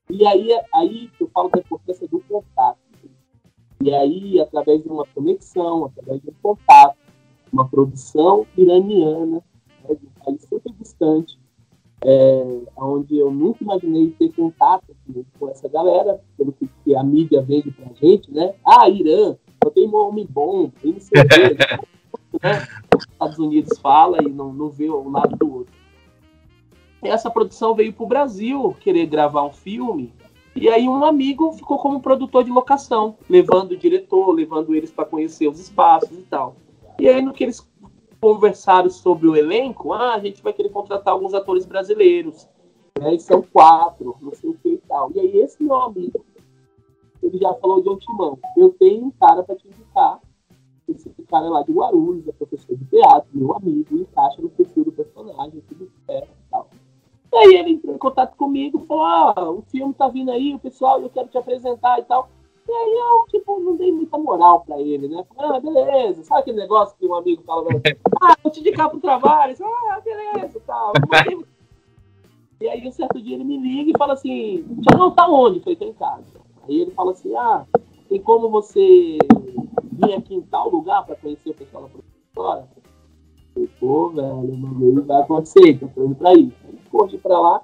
E 0.09 0.25
aí, 0.25 0.49
aí 0.73 1.09
eu 1.19 1.29
falo 1.33 1.49
da 1.49 1.59
importância 1.59 2.07
do 2.07 2.19
contato. 2.21 2.79
E 3.81 3.93
aí, 3.93 4.39
através 4.39 4.83
de 4.83 4.89
uma 4.89 5.05
conexão, 5.05 5.85
através 5.85 6.21
de 6.21 6.29
um 6.29 6.33
contato, 6.41 6.97
uma 7.51 7.67
produção 7.67 8.45
iraniana, 8.57 9.41
né, 9.87 9.95
de 9.95 10.05
um 10.05 10.23
país 10.23 10.41
super 10.49 10.73
distante, 10.73 11.39
é, 12.03 12.61
onde 12.77 13.17
eu 13.17 13.31
nunca 13.31 13.63
imaginei 13.63 14.11
ter 14.17 14.31
contato 14.33 14.85
assim, 14.91 15.25
com 15.37 15.49
essa 15.49 15.67
galera, 15.67 16.21
pelo 16.37 16.53
que, 16.53 16.95
a 16.95 17.03
mídia 17.03 17.41
vende 17.41 17.71
pra 17.71 17.93
gente, 17.93 18.31
né? 18.31 18.53
Ah, 18.65 18.89
Irã, 18.89 19.35
eu 19.63 19.71
tenho 19.71 19.89
um 19.89 20.07
homem 20.07 20.27
bom, 20.29 20.69
tem 20.81 20.93
não 20.93 20.99
sei 20.99 21.21
o 21.21 21.27
quê, 21.27 21.55
né? 21.57 21.79
Os 22.95 23.03
Estados 23.03 23.39
Unidos 23.39 23.77
fala 23.79 24.17
e 24.23 24.29
não, 24.29 24.53
não 24.53 24.69
vê 24.69 24.89
um 24.89 25.09
lado 25.09 25.35
do 25.35 25.53
outro. 25.53 25.73
Essa 27.01 27.29
produção 27.29 27.75
veio 27.75 27.93
pro 27.93 28.05
Brasil 28.05 28.75
querer 28.79 29.05
gravar 29.05 29.43
um 29.43 29.51
filme, 29.51 30.13
e 30.55 30.67
aí 30.67 30.87
um 30.87 31.03
amigo 31.05 31.53
ficou 31.53 31.77
como 31.77 32.01
produtor 32.01 32.43
de 32.43 32.49
locação, 32.49 33.15
levando 33.29 33.71
o 33.71 33.77
diretor, 33.77 34.31
levando 34.31 34.75
eles 34.75 34.91
para 34.91 35.05
conhecer 35.05 35.47
os 35.47 35.59
espaços 35.59 36.17
e 36.17 36.23
tal. 36.23 36.55
E 36.99 37.07
aí 37.07 37.21
no 37.21 37.31
que 37.31 37.43
eles 37.43 37.65
conversaram 38.19 38.89
sobre 38.89 39.27
o 39.27 39.35
elenco, 39.35 39.93
ah, 39.93 40.15
a 40.15 40.19
gente 40.19 40.43
vai 40.43 40.53
querer 40.53 40.69
contratar 40.69 41.13
alguns 41.13 41.33
atores 41.33 41.65
brasileiros. 41.65 42.47
Né, 42.99 43.15
e 43.15 43.19
são 43.19 43.41
quatro, 43.41 44.17
não 44.19 44.33
sei 44.33 44.49
o 44.49 44.53
que 44.55 44.73
e 44.73 44.77
tal. 44.77 45.11
E 45.15 45.19
aí 45.19 45.37
esse 45.39 45.63
meu 45.63 45.75
amigo, 45.75 46.25
ele 47.23 47.37
já 47.37 47.53
falou 47.55 47.81
de 47.81 47.89
antemão, 47.89 48.37
eu 48.57 48.69
tenho 48.71 49.05
um 49.05 49.11
cara 49.11 49.43
para 49.43 49.55
te 49.55 49.67
indicar. 49.67 50.19
Esse 50.87 51.09
cara 51.29 51.45
é 51.45 51.49
lá 51.49 51.61
de 51.61 51.71
Guarulhos, 51.71 52.27
é 52.27 52.31
professor 52.31 52.75
de 52.75 52.85
teatro, 52.85 53.29
meu 53.31 53.55
amigo, 53.55 53.95
encaixa 53.95 54.41
no 54.41 54.49
perfil 54.49 54.85
do 54.85 54.91
personagem, 54.91 55.61
tudo 55.69 55.89
certo 56.05 56.29
e 56.29 56.49
tal. 56.49 56.67
E 57.31 57.37
aí 57.37 57.55
ele 57.55 57.71
entrou 57.73 57.93
em 57.93 57.99
contato 57.99 58.35
comigo, 58.35 58.79
falou, 58.87 59.03
ah, 59.03 59.51
o 59.51 59.61
filme 59.61 59.93
tá 59.93 60.07
vindo 60.07 60.31
aí, 60.31 60.53
o 60.55 60.59
pessoal, 60.59 60.99
eu 60.99 61.09
quero 61.09 61.27
te 61.27 61.37
apresentar 61.37 61.99
e 61.99 62.03
tal. 62.03 62.27
E 62.69 62.71
aí 62.71 62.99
eu, 62.99 63.25
tipo, 63.29 63.59
não 63.59 63.75
dei 63.75 63.91
muita 63.91 64.15
moral 64.15 64.61
pra 64.61 64.79
ele, 64.79 65.07
né? 65.07 65.25
Falei, 65.35 65.57
ah, 65.57 65.59
beleza. 65.59 66.23
Sabe 66.23 66.41
aquele 66.41 66.57
negócio 66.57 66.95
que 66.99 67.07
um 67.07 67.15
amigo 67.15 67.41
fala, 67.41 67.65
ah, 68.21 68.35
vou 68.43 68.51
te 68.51 68.59
indicar 68.59 68.87
pro 68.91 68.99
trabalho. 68.99 69.55
ah, 69.63 69.99
beleza, 69.99 70.61
tal. 70.67 70.93
e 72.61 72.69
aí 72.69 72.87
um 72.87 72.91
certo 72.91 73.19
dia 73.19 73.33
ele 73.33 73.43
me 73.43 73.57
liga 73.57 73.89
e 73.89 73.97
fala 73.97 74.13
assim, 74.13 74.63
não 74.95 75.09
tá 75.09 75.27
onde? 75.27 75.57
Eu 75.57 75.63
falei, 75.63 75.77
tô 75.77 75.85
em 75.85 75.93
casa. 75.93 76.39
Aí 76.67 76.81
ele 76.81 76.91
fala 76.91 77.13
assim, 77.13 77.35
ah, 77.35 77.65
tem 78.07 78.21
como 78.21 78.49
você 78.49 79.17
vir 79.91 80.13
aqui 80.13 80.35
em 80.35 80.41
tal 80.41 80.69
lugar 80.69 81.03
pra 81.07 81.15
conhecer 81.15 81.49
o 81.49 81.55
pessoal 81.55 81.83
da 81.83 81.89
produtora? 81.89 82.69
Pô, 83.79 84.09
velho, 84.09 84.57
não 84.57 85.03
vai 85.05 85.23
acontecer, 85.23 85.79
tô 85.79 86.05
indo 86.05 86.13
pra 86.13 86.29
aí. 86.29 86.53
Aí 86.67 86.79
corri 86.91 87.17
pra 87.17 87.39
lá, 87.39 87.63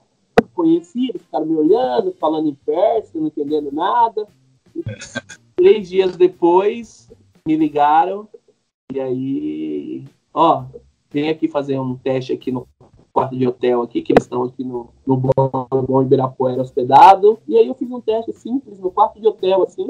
conheci, 0.56 1.10
eles 1.10 1.22
ficaram 1.22 1.46
me 1.46 1.56
olhando, 1.56 2.12
falando 2.14 2.50
em 2.50 2.56
persa, 2.56 3.20
não 3.20 3.28
entendendo 3.28 3.72
nada. 3.72 4.28
Três 5.56 5.90
dias 5.90 6.18
depois, 6.18 7.10
me 7.46 7.56
ligaram 7.56 8.28
e 8.94 9.00
aí, 9.00 10.06
ó, 10.34 10.66
vem 11.10 11.30
aqui 11.30 11.48
fazer 11.48 11.80
um 11.80 11.96
teste 11.96 12.34
aqui 12.34 12.52
no 12.52 12.68
quarto 13.12 13.38
de 13.38 13.48
hotel 13.48 13.82
aqui, 13.82 14.02
que 14.02 14.12
eles 14.12 14.24
estão 14.24 14.44
aqui 14.44 14.64
no, 14.64 14.90
no 15.06 15.18
Bom, 15.18 15.68
bom 15.88 16.02
Ibirapuera 16.02 16.62
hospedado. 16.62 17.40
E 17.48 17.58
aí 17.58 17.68
eu 17.68 17.74
fiz 17.74 17.90
um 17.90 18.02
teste 18.02 18.34
simples 18.34 18.80
no 18.80 18.92
quarto 18.92 19.20
de 19.20 19.28
hotel, 19.28 19.64
assim. 19.64 19.90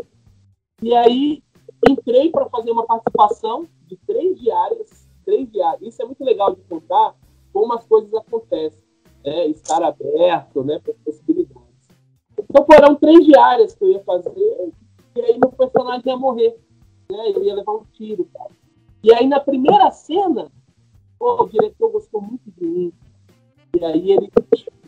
E 0.81 0.93
aí 0.95 1.43
entrei 1.87 2.29
para 2.29 2.47
fazer 2.49 2.71
uma 2.71 2.85
participação 2.85 3.67
de 3.87 3.97
três 4.07 4.39
diárias, 4.39 5.07
três 5.25 5.51
diárias. 5.51 5.93
Isso 5.93 6.01
é 6.01 6.05
muito 6.05 6.23
legal 6.23 6.55
de 6.55 6.61
contar 6.61 7.15
como 7.51 7.73
as 7.73 7.85
coisas 7.85 8.13
acontecem. 8.13 8.83
né, 9.25 9.47
estar 9.47 9.81
aberto 9.81 10.63
né, 10.63 10.79
para 10.79 10.93
as. 11.07 11.19
Então 12.55 12.65
foram 12.65 12.95
três 12.95 13.25
diárias 13.25 13.75
que 13.75 13.83
eu 13.83 13.91
ia 13.91 14.03
fazer, 14.05 14.71
e 15.13 15.21
aí 15.21 15.37
meu 15.37 15.51
personagem 15.51 16.03
ia 16.05 16.15
morrer. 16.15 16.57
Né, 17.11 17.29
ele 17.31 17.47
ia 17.47 17.55
levar 17.55 17.73
um 17.73 17.83
tiro. 17.91 18.25
Cara. 18.33 18.49
E 19.03 19.13
aí 19.13 19.27
na 19.27 19.41
primeira 19.41 19.91
cena, 19.91 20.49
pô, 21.19 21.43
o 21.43 21.49
diretor 21.49 21.91
gostou 21.91 22.21
muito 22.21 22.49
de 22.57 22.65
mim. 22.65 22.93
E 23.77 23.83
aí 23.83 24.09
ele 24.09 24.31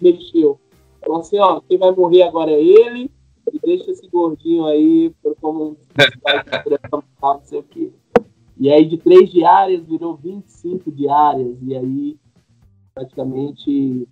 mexeu. 0.02 0.58
Falou 1.02 1.20
assim, 1.20 1.40
ó, 1.40 1.60
quem 1.60 1.78
vai 1.78 1.92
morrer 1.92 2.24
agora 2.24 2.52
é 2.52 2.64
ele, 2.64 3.12
e 3.52 3.60
deixa 3.60 3.92
esse 3.92 4.08
gordinho 4.08 4.66
aí 4.66 5.14
como 5.42 5.76
não 7.22 7.42
sei 7.44 7.60
o 7.60 7.64
quê. 7.64 7.92
E 8.58 8.72
aí 8.72 8.86
de 8.86 8.98
três 8.98 9.30
diárias 9.30 9.86
virou 9.86 10.16
25 10.16 10.90
diárias, 10.90 11.58
e 11.62 11.76
aí 11.76 12.18
praticamente 12.96 14.08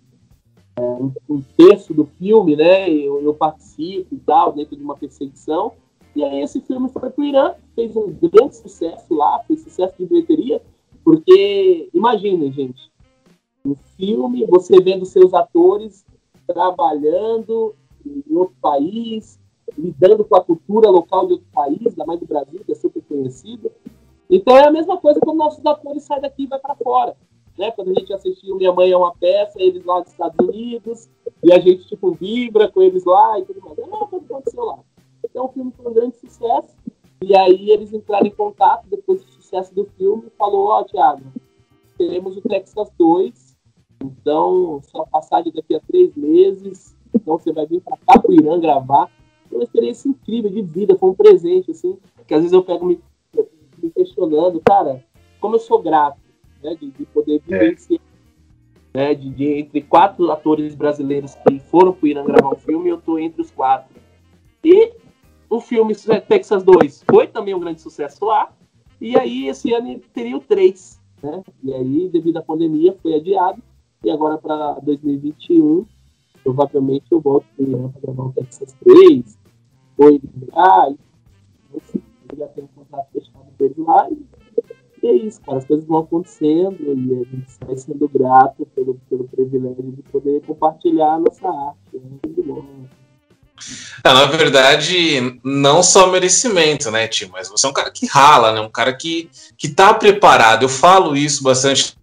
um, 0.78 1.40
terço 1.56 1.94
do 1.94 2.04
filme, 2.04 2.56
né? 2.56 2.90
Eu, 2.90 3.22
eu, 3.22 3.34
participo 3.34 4.14
e 4.14 4.18
tal, 4.18 4.52
dentro 4.52 4.76
de 4.76 4.82
uma 4.82 4.96
perseguição. 4.96 5.72
E 6.14 6.22
aí 6.24 6.40
esse 6.42 6.60
filme 6.60 6.88
foi 6.88 7.10
para 7.10 7.20
o 7.20 7.24
Irã, 7.24 7.54
fez 7.74 7.94
um 7.96 8.10
grande 8.12 8.56
sucesso 8.56 9.14
lá, 9.14 9.38
fez 9.46 9.62
sucesso 9.62 9.94
de 9.98 10.06
bilheteria, 10.06 10.62
porque 11.04 11.90
imaginem, 11.92 12.50
gente, 12.52 12.90
um 13.64 13.74
filme, 13.96 14.46
você 14.46 14.80
vendo 14.80 15.04
seus 15.04 15.34
atores 15.34 16.06
trabalhando 16.46 17.74
em 18.04 18.34
outro 18.34 18.54
país, 18.60 19.38
lidando 19.76 20.24
com 20.24 20.36
a 20.36 20.44
cultura 20.44 20.88
local 20.88 21.26
de 21.26 21.32
outro 21.34 21.48
país, 21.52 21.94
da 21.94 22.06
mais 22.06 22.20
do 22.20 22.26
Brasil, 22.26 22.62
que 22.64 22.72
é 22.72 22.74
super 22.74 23.02
conhecida. 23.02 23.70
Então 24.30 24.56
é 24.56 24.66
a 24.66 24.70
mesma 24.70 24.96
coisa 24.96 25.20
quando 25.20 25.38
nossos 25.38 25.64
atores 25.64 26.04
saem 26.04 26.22
daqui 26.22 26.44
e 26.44 26.46
vai 26.46 26.58
para 26.58 26.76
fora. 26.76 27.16
Né? 27.58 27.70
Quando 27.70 27.90
a 27.90 27.94
gente 27.94 28.12
assistiu 28.12 28.56
Minha 28.56 28.72
Mãe 28.72 28.90
é 28.90 28.96
uma 28.96 29.14
peça, 29.14 29.60
eles 29.60 29.84
lá 29.84 30.00
dos 30.00 30.12
Estados 30.12 30.36
Unidos, 30.46 31.08
e 31.42 31.52
a 31.52 31.58
gente 31.58 31.86
tipo 31.86 32.12
vibra 32.12 32.70
com 32.70 32.82
eles 32.82 33.04
lá 33.04 33.38
e 33.38 33.44
tudo 33.44 33.60
mais. 33.60 33.78
É 33.78 33.82
a 33.82 34.06
que 34.06 34.16
aconteceu 34.16 34.64
lá. 34.64 34.78
Então 35.24 35.46
o 35.46 35.48
filme 35.48 35.72
foi 35.76 35.90
um 35.90 35.94
grande 35.94 36.16
sucesso. 36.16 36.76
E 37.22 37.34
aí 37.34 37.70
eles 37.70 37.92
entraram 37.92 38.26
em 38.26 38.30
contato 38.30 38.86
depois 38.88 39.24
do 39.24 39.30
sucesso 39.32 39.74
do 39.74 39.86
filme 39.96 40.24
e 40.26 40.36
falou, 40.36 40.68
ó, 40.68 40.80
oh, 40.80 40.84
Thiago, 40.84 41.22
teremos 41.96 42.36
o 42.36 42.42
Texas 42.42 42.90
2, 42.98 43.56
então 44.04 44.80
sua 44.82 45.06
passagem 45.06 45.50
daqui 45.50 45.74
a 45.74 45.80
três 45.80 46.14
meses, 46.14 46.94
então 47.14 47.38
você 47.38 47.52
vai 47.52 47.66
vir 47.66 47.80
para 47.80 47.96
cá 47.96 48.20
pro 48.20 48.34
Irã 48.34 48.60
gravar. 48.60 49.10
Foi 49.48 49.58
uma 49.58 49.64
experiência 49.64 50.08
incrível 50.08 50.50
de 50.50 50.60
vida, 50.60 50.96
foi 50.98 51.08
um 51.08 51.14
presente, 51.14 51.70
assim, 51.70 51.98
que 52.28 52.34
às 52.34 52.40
vezes 52.40 52.52
eu 52.52 52.62
pego 52.62 52.84
me 52.84 53.00
me 53.82 53.90
questionando, 53.90 54.60
cara, 54.64 55.04
como 55.40 55.56
eu 55.56 55.60
sou 55.60 55.80
grato 55.80 56.25
né, 56.62 56.74
de, 56.74 56.90
de 56.90 57.04
poder 57.06 57.42
é. 57.48 57.58
vivenciar. 57.58 58.00
É. 58.94 58.98
Né, 58.98 59.14
de, 59.14 59.28
de, 59.30 59.44
entre 59.44 59.82
quatro 59.82 60.30
atores 60.30 60.74
brasileiros 60.74 61.34
que 61.34 61.60
foram 61.60 61.92
para 61.92 62.04
o 62.04 62.08
Irã 62.08 62.24
gravar 62.24 62.54
um 62.54 62.58
filme, 62.58 62.88
eu 62.88 62.96
estou 62.96 63.18
entre 63.18 63.42
os 63.42 63.50
quatro. 63.50 63.94
E 64.64 64.92
o 65.50 65.60
filme 65.60 65.94
Texas 66.26 66.62
2 66.62 67.04
foi 67.08 67.26
também 67.26 67.54
um 67.54 67.60
grande 67.60 67.80
sucesso 67.80 68.24
lá. 68.24 68.50
E 69.00 69.18
aí, 69.18 69.48
esse 69.48 69.72
ano 69.74 70.00
teria 70.14 70.36
o 70.36 70.40
3. 70.40 71.00
Né? 71.22 71.42
E 71.62 71.74
aí, 71.74 72.08
devido 72.08 72.38
à 72.38 72.42
pandemia, 72.42 72.96
foi 73.02 73.14
adiado. 73.14 73.62
E 74.02 74.10
agora, 74.10 74.38
para 74.38 74.78
2021, 74.80 75.86
provavelmente 76.42 77.04
eu 77.10 77.20
volto 77.20 77.46
para 77.54 77.64
o 77.64 77.68
Irã 77.68 77.88
para 77.90 78.00
gravar 78.00 78.24
um 78.24 78.32
Texas 78.32 78.74
3. 78.82 79.38
Foi 79.96 80.20
ah, 80.54 80.92
já 82.36 82.46
tem 82.48 82.64
um 82.64 82.68
contrato 82.68 83.08
fechado 83.12 83.46
com 83.56 83.64
eles 83.64 83.76
lá. 83.78 84.08
E 84.10 84.26
é 85.06 85.14
isso, 85.14 85.40
cara. 85.40 85.58
As 85.58 85.64
coisas 85.64 85.86
vão 85.86 85.98
acontecendo 85.98 86.76
e 86.80 86.90
a 86.90 87.24
gente 87.24 87.50
sai 87.50 87.76
sendo 87.76 88.08
grato 88.08 88.66
pelo, 88.74 89.00
pelo 89.08 89.24
privilégio 89.24 89.92
de 89.92 90.02
poder 90.02 90.42
compartilhar 90.46 91.14
a 91.14 91.18
nossa 91.18 91.48
arte. 91.48 91.96
É 91.96 91.98
muito 91.98 92.42
bom. 92.42 92.64
É, 94.04 94.12
na 94.12 94.26
verdade, 94.26 95.40
não 95.42 95.82
só 95.82 96.10
merecimento, 96.10 96.90
né, 96.90 97.08
tio? 97.08 97.30
Mas 97.32 97.48
você 97.48 97.66
é 97.66 97.70
um 97.70 97.72
cara 97.72 97.90
que 97.90 98.06
rala, 98.06 98.52
né? 98.52 98.60
Um 98.60 98.70
cara 98.70 98.94
que, 98.94 99.30
que 99.56 99.68
tá 99.68 99.94
preparado. 99.94 100.62
Eu 100.62 100.68
falo 100.68 101.16
isso 101.16 101.42
bastante. 101.42 101.96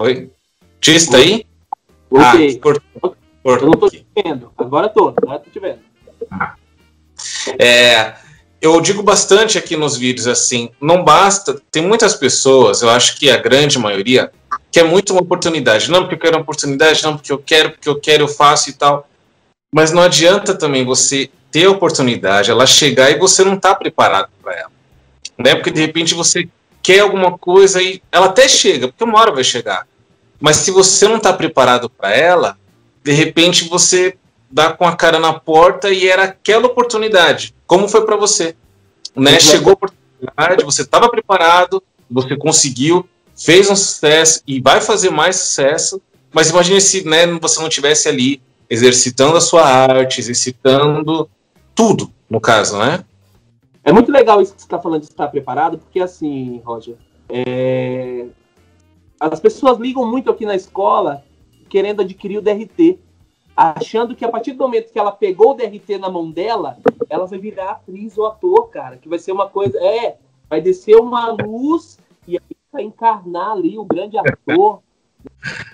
Oi? 0.00 0.30
Tio, 0.80 0.94
está 0.94 1.18
aí? 1.18 1.46
Okay. 2.10 2.60
Ah, 2.64 3.12
eu 3.44 3.66
não 3.66 3.72
tô 3.72 3.88
te 3.88 4.06
vendo. 4.16 4.52
Agora 4.56 4.88
tô, 4.88 5.08
agora 5.08 5.38
tô 5.38 5.50
te 5.50 5.60
vendo. 5.60 5.91
É, 7.58 8.14
eu 8.60 8.80
digo 8.80 9.02
bastante 9.02 9.58
aqui 9.58 9.76
nos 9.76 9.96
vídeos 9.96 10.28
assim, 10.28 10.70
não 10.80 11.02
basta, 11.02 11.60
tem 11.70 11.82
muitas 11.82 12.14
pessoas, 12.14 12.80
eu 12.80 12.90
acho 12.90 13.18
que 13.18 13.28
a 13.28 13.36
grande 13.36 13.78
maioria, 13.78 14.30
que 14.70 14.78
é 14.78 14.84
muito 14.84 15.12
uma 15.12 15.22
oportunidade. 15.22 15.90
Não 15.90 16.02
porque 16.02 16.14
eu 16.14 16.18
quero 16.18 16.36
uma 16.36 16.42
oportunidade, 16.42 17.02
não 17.02 17.16
porque 17.16 17.32
eu 17.32 17.38
quero, 17.38 17.72
porque 17.72 17.88
eu 17.88 17.98
quero, 18.00 18.22
eu 18.22 18.28
faço 18.28 18.70
e 18.70 18.72
tal. 18.72 19.08
Mas 19.74 19.90
não 19.90 20.02
adianta 20.02 20.54
também 20.54 20.84
você 20.84 21.28
ter 21.50 21.66
a 21.66 21.70
oportunidade, 21.70 22.50
ela 22.50 22.66
chegar 22.66 23.10
e 23.10 23.18
você 23.18 23.44
não 23.44 23.58
tá 23.58 23.74
preparado 23.74 24.28
para 24.42 24.54
ela. 24.54 24.70
Né? 25.36 25.54
Porque 25.54 25.70
de 25.70 25.80
repente 25.80 26.14
você 26.14 26.48
quer 26.82 27.00
alguma 27.00 27.36
coisa 27.36 27.82
e 27.82 28.00
ela 28.12 28.26
até 28.26 28.48
chega, 28.48 28.88
porque 28.88 29.04
uma 29.04 29.20
hora 29.20 29.32
vai 29.32 29.44
chegar. 29.44 29.86
Mas 30.40 30.56
se 30.56 30.70
você 30.70 31.06
não 31.08 31.16
está 31.16 31.32
preparado 31.32 31.90
para 31.90 32.14
ela, 32.14 32.56
de 33.02 33.12
repente 33.12 33.68
você 33.68 34.16
dá 34.52 34.72
com 34.72 34.84
a 34.84 34.94
cara 34.94 35.18
na 35.18 35.32
porta 35.32 35.90
e 35.90 36.06
era 36.06 36.24
aquela 36.24 36.66
oportunidade. 36.66 37.54
Como 37.66 37.88
foi 37.88 38.04
para 38.04 38.16
você? 38.16 38.54
Né? 39.16 39.40
Chegou 39.40 39.70
a 39.70 39.74
oportunidade, 39.74 40.64
você 40.64 40.82
estava 40.82 41.08
preparado, 41.08 41.82
você 42.10 42.36
conseguiu, 42.36 43.08
fez 43.34 43.70
um 43.70 43.76
sucesso 43.76 44.42
e 44.46 44.60
vai 44.60 44.80
fazer 44.80 45.10
mais 45.10 45.36
sucesso. 45.36 46.00
Mas 46.32 46.50
imagine 46.50 46.80
se 46.80 47.06
né, 47.06 47.26
você 47.40 47.60
não 47.60 47.68
tivesse 47.68 48.08
ali 48.08 48.42
exercitando 48.68 49.36
a 49.36 49.40
sua 49.40 49.64
arte, 49.64 50.20
exercitando 50.20 51.28
tudo, 51.74 52.10
no 52.28 52.40
caso, 52.40 52.78
né? 52.78 53.04
É 53.84 53.92
muito 53.92 54.12
legal 54.12 54.40
isso 54.40 54.54
que 54.54 54.60
você 54.60 54.66
está 54.66 54.78
falando 54.78 55.00
de 55.00 55.08
estar 55.08 55.28
preparado, 55.28 55.78
porque 55.78 56.00
assim, 56.00 56.60
Roger, 56.64 56.96
é... 57.28 58.26
as 59.18 59.40
pessoas 59.40 59.78
ligam 59.78 60.08
muito 60.08 60.30
aqui 60.30 60.46
na 60.46 60.54
escola 60.54 61.24
querendo 61.68 62.02
adquirir 62.02 62.38
o 62.38 62.42
DRT, 62.42 62.98
achando 63.70 64.16
que 64.16 64.24
a 64.24 64.28
partir 64.28 64.52
do 64.54 64.64
momento 64.64 64.92
que 64.92 64.98
ela 64.98 65.12
pegou 65.12 65.52
o 65.52 65.54
DRT 65.54 65.96
na 65.98 66.10
mão 66.10 66.28
dela, 66.28 66.78
ela 67.08 67.26
vai 67.26 67.38
virar 67.38 67.70
atriz 67.70 68.18
ou 68.18 68.26
ator, 68.26 68.68
cara, 68.70 68.96
que 68.96 69.08
vai 69.08 69.20
ser 69.20 69.30
uma 69.30 69.48
coisa, 69.48 69.78
é, 69.78 70.18
vai 70.50 70.60
descer 70.60 70.96
uma 70.96 71.30
luz 71.30 71.96
e 72.26 72.36
aí 72.36 72.56
vai 72.72 72.82
encarnar 72.82 73.52
ali 73.52 73.78
o 73.78 73.84
grande 73.84 74.18
ator. 74.18 74.80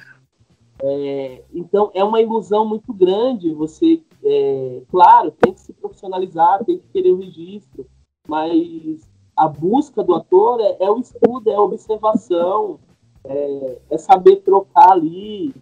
É, 0.81 1.43
então 1.53 1.91
é 1.93 2.05
uma 2.05 2.21
ilusão 2.21 2.65
muito 2.65 2.93
grande. 2.93 3.53
Você, 3.53 4.01
é, 4.23 4.81
claro, 4.89 5.33
tem 5.33 5.53
que 5.53 5.61
se 5.61 5.73
profissionalizar, 5.73 6.65
tem 6.65 6.79
que 6.79 6.87
querer 6.93 7.11
o 7.11 7.19
registro, 7.19 7.85
mas 8.29 9.11
a 9.37 9.49
busca 9.49 10.05
do 10.05 10.15
ator 10.15 10.61
é, 10.61 10.77
é 10.79 10.89
o 10.89 11.01
estudo, 11.01 11.51
é 11.51 11.55
a 11.57 11.61
observação, 11.61 12.79
é, 13.25 13.79
é 13.91 13.99
saber 13.99 14.37
trocar 14.37 14.93
ali 14.93 15.53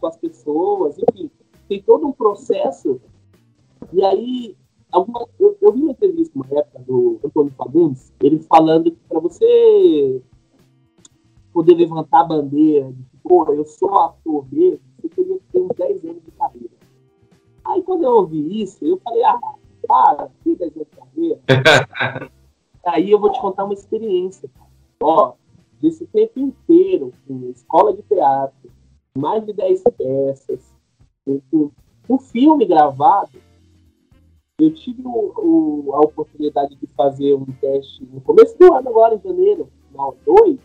com 0.00 0.06
as 0.08 0.16
pessoas, 0.16 0.96
enfim, 0.98 1.30
tem 1.70 1.80
todo 1.80 2.08
um 2.08 2.12
processo. 2.12 3.00
E 3.92 4.04
aí, 4.04 4.56
alguma, 4.90 5.24
eu, 5.38 5.56
eu 5.60 5.72
vi 5.72 5.82
uma 5.82 5.92
entrevista 5.92 6.36
uma 6.36 6.46
época 6.50 6.80
do 6.80 7.20
Antônio 7.24 7.54
Fagundes, 7.56 8.12
ele 8.20 8.40
falando 8.40 8.90
que 8.90 8.98
para 9.08 9.20
você 9.20 10.20
poder 11.52 11.74
levantar 11.74 12.22
a 12.22 12.24
bandeira 12.24 12.92
de 12.92 13.04
pô, 13.22 13.52
eu 13.52 13.64
sou 13.64 13.96
ator 14.00 14.44
mesmo, 14.50 14.80
você 14.98 15.08
teria 15.10 15.38
que 15.38 15.44
ter 15.52 15.60
uns 15.60 15.76
10 15.76 16.04
anos 16.06 16.24
de 16.24 16.30
carreira. 16.32 16.74
Aí 17.64 17.82
quando 17.82 18.02
eu 18.02 18.16
ouvi 18.16 18.62
isso, 18.62 18.84
eu 18.84 18.98
falei, 19.04 19.22
ah, 19.22 19.38
para, 19.86 20.28
que 20.42 20.56
10 20.56 20.74
anos 20.74 20.88
de 20.88 20.96
carreira? 20.96 21.40
aí 22.84 23.10
eu 23.12 23.20
vou 23.20 23.30
te 23.30 23.40
contar 23.40 23.64
uma 23.64 23.74
experiência. 23.74 24.50
Ó, 25.00 25.34
desse 25.80 26.04
tempo 26.06 26.40
inteiro, 26.40 27.12
com 27.28 27.48
escola 27.50 27.92
de 27.92 28.02
teatro, 28.02 28.72
mais 29.16 29.44
de 29.46 29.52
10 29.52 29.84
peças, 29.96 30.79
com 31.50 31.70
um 32.08 32.18
filme 32.18 32.66
gravado. 32.66 33.38
Eu 34.58 34.74
tive 34.74 35.02
o, 35.04 35.10
o, 35.10 35.94
a 35.94 36.00
oportunidade 36.00 36.76
de 36.76 36.86
fazer 36.88 37.34
um 37.34 37.46
teste 37.60 38.04
no 38.04 38.20
começo 38.20 38.58
do 38.58 38.74
ano, 38.74 38.88
agora 38.88 39.14
em 39.14 39.20
janeiro, 39.20 39.70
não, 39.92 40.14
dois. 40.24 40.58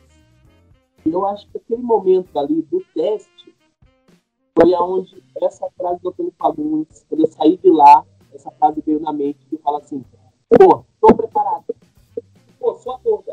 E 1.05 1.09
eu 1.09 1.25
acho 1.25 1.47
que 1.49 1.57
aquele 1.57 1.81
momento 1.81 2.37
ali 2.37 2.61
do 2.63 2.83
teste 2.93 3.55
foi 4.59 4.73
aonde 4.73 5.23
essa 5.41 5.69
frase 5.77 6.01
do 6.01 6.09
Antônio 6.09 6.33
Fagundes, 6.37 7.05
quando 7.07 7.21
eu 7.21 7.27
saí 7.27 7.57
de 7.57 7.69
lá, 7.69 8.05
essa 8.33 8.51
frase 8.51 8.81
veio 8.85 8.99
na 8.99 9.13
mente 9.13 9.39
e 9.51 9.57
fala 9.57 9.79
assim: 9.79 10.03
pô, 10.49 10.83
tô 10.99 11.15
preparado. 11.15 11.75
Pô, 12.59 12.75
sou 12.75 12.95
ator, 12.95 13.23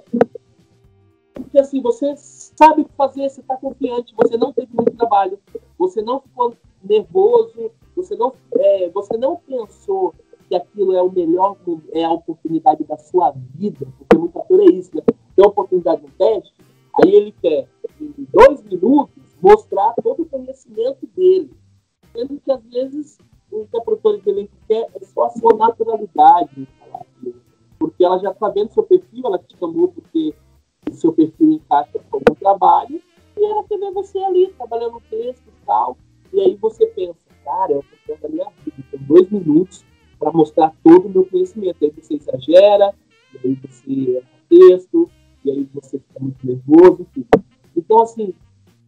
porque 1.53 1.59
assim, 1.59 1.83
você 1.83 2.15
sabe 2.17 2.81
o 2.81 2.85
que 2.87 2.93
fazer, 2.95 3.29
você 3.29 3.43
está 3.43 3.57
confiante, 3.59 4.15
você 4.17 4.39
não 4.39 4.55
teve 4.55 4.75
muito 4.75 4.97
trabalho, 4.97 5.39
você 5.79 6.01
não 6.01 6.21
ficou 6.21 6.57
nervoso, 6.85 7.71
você 7.95 8.17
não, 8.17 8.33
é, 8.57 8.89
você 8.91 9.17
não 9.17 9.37
pensou 9.37 10.15
que 10.49 10.55
aquilo 10.55 10.95
é 10.95 11.03
o 11.03 11.11
melhor, 11.11 11.57
é 11.93 12.05
a 12.05 12.11
oportunidade 12.11 12.85
da 12.85 12.97
sua 12.97 13.33
vida, 13.55 13.87
porque 13.99 14.19
muito 14.19 14.39
ator 14.39 14.61
é 14.61 14.67
isso, 14.67 14.95
né? 14.95 15.03
tem 15.35 15.47
oportunidade 15.47 16.03
no 16.03 16.11
teste, 16.11 16.53
aí 17.03 17.15
ele 17.15 17.33
quer, 17.41 17.69
em 18.01 18.29
dois 18.33 18.63
minutos, 18.63 19.15
mostrar 19.41 19.95
todo 20.03 20.23
o 20.23 20.27
conhecimento 20.27 21.07
dele. 21.17 21.51
Sendo 22.13 22.39
que, 22.41 22.53
às 22.53 22.63
vezes, 22.65 23.19
o 23.51 23.67
que 23.67 23.77
a 23.77 23.81
produtora 23.81 24.19
de 24.19 24.31
elenco 24.31 24.53
quer 24.69 24.89
é 24.95 25.05
só 25.05 25.25
a 25.25 25.31
sua 25.31 25.55
naturalidade 25.57 26.69
Porque 27.79 28.05
ela 28.05 28.19
já 28.19 28.31
está 28.31 28.49
vendo 28.49 28.73
seu 28.73 28.83
perfil, 28.83 29.27
ela 29.27 29.39
te 29.39 29.57
chamou 29.57 29.89
porque 29.89 30.35
o 30.91 30.95
seu 30.95 31.13
perfil 31.13 31.53
encaixa 31.53 31.99
com 32.11 32.19
algum 32.19 32.35
trabalho, 32.39 33.01
e 33.37 33.45
ela 33.45 33.65
quer 33.65 33.79
ver 33.79 33.93
você 33.93 34.19
ali, 34.19 34.53
trabalhando 34.53 34.93
no 34.93 35.01
texto 35.01 35.47
e 35.49 35.67
tal. 35.67 35.97
E 36.33 36.41
aí 36.41 36.57
você 36.57 36.87
pensa, 36.87 37.19
cara, 37.45 37.73
eu 37.73 37.85
estou 37.93 38.17
da 38.19 38.29
minha 38.29 38.49
vida, 38.65 38.85
tem 38.91 39.01
dois 39.01 39.31
minutos 39.31 39.85
para 40.19 40.33
mostrar 40.33 40.73
todo 40.83 41.07
o 41.07 41.11
meu 41.11 41.27
conhecimento. 41.27 41.85
Aí 41.85 41.91
você 41.91 42.15
exagera, 42.15 42.95
e 43.35 43.49
aí 43.49 43.55
você 43.55 44.17
erra 44.19 44.33
texto, 44.49 45.11
e 45.45 45.51
aí 45.51 45.69
você 45.75 45.99
fica 45.99 46.21
muito 46.21 46.47
nervoso, 46.47 47.03
enfim. 47.03 47.27
Então, 47.77 48.01
assim, 48.01 48.35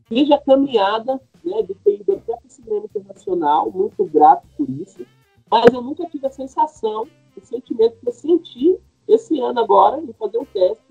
seja 0.09 0.37
a 0.37 0.41
caminhada 0.41 1.21
né, 1.43 1.63
de 1.63 1.75
ter 1.75 2.01
ido 2.01 2.13
até 2.13 2.35
o 2.35 2.49
cinema 2.49 2.85
internacional, 2.85 3.71
muito 3.71 4.05
grato 4.05 4.47
por 4.57 4.69
isso, 4.69 5.07
mas 5.51 5.73
eu 5.73 5.83
nunca 5.83 6.07
tive 6.07 6.27
a 6.27 6.31
sensação, 6.31 7.07
o 7.37 7.41
sentimento 7.41 7.97
que 8.01 8.09
eu 8.09 8.13
senti 8.13 8.79
esse 9.09 9.39
ano 9.41 9.61
agora, 9.61 10.01
em 10.01 10.13
fazer 10.13 10.39
um 10.39 10.45
teste, 10.45 10.85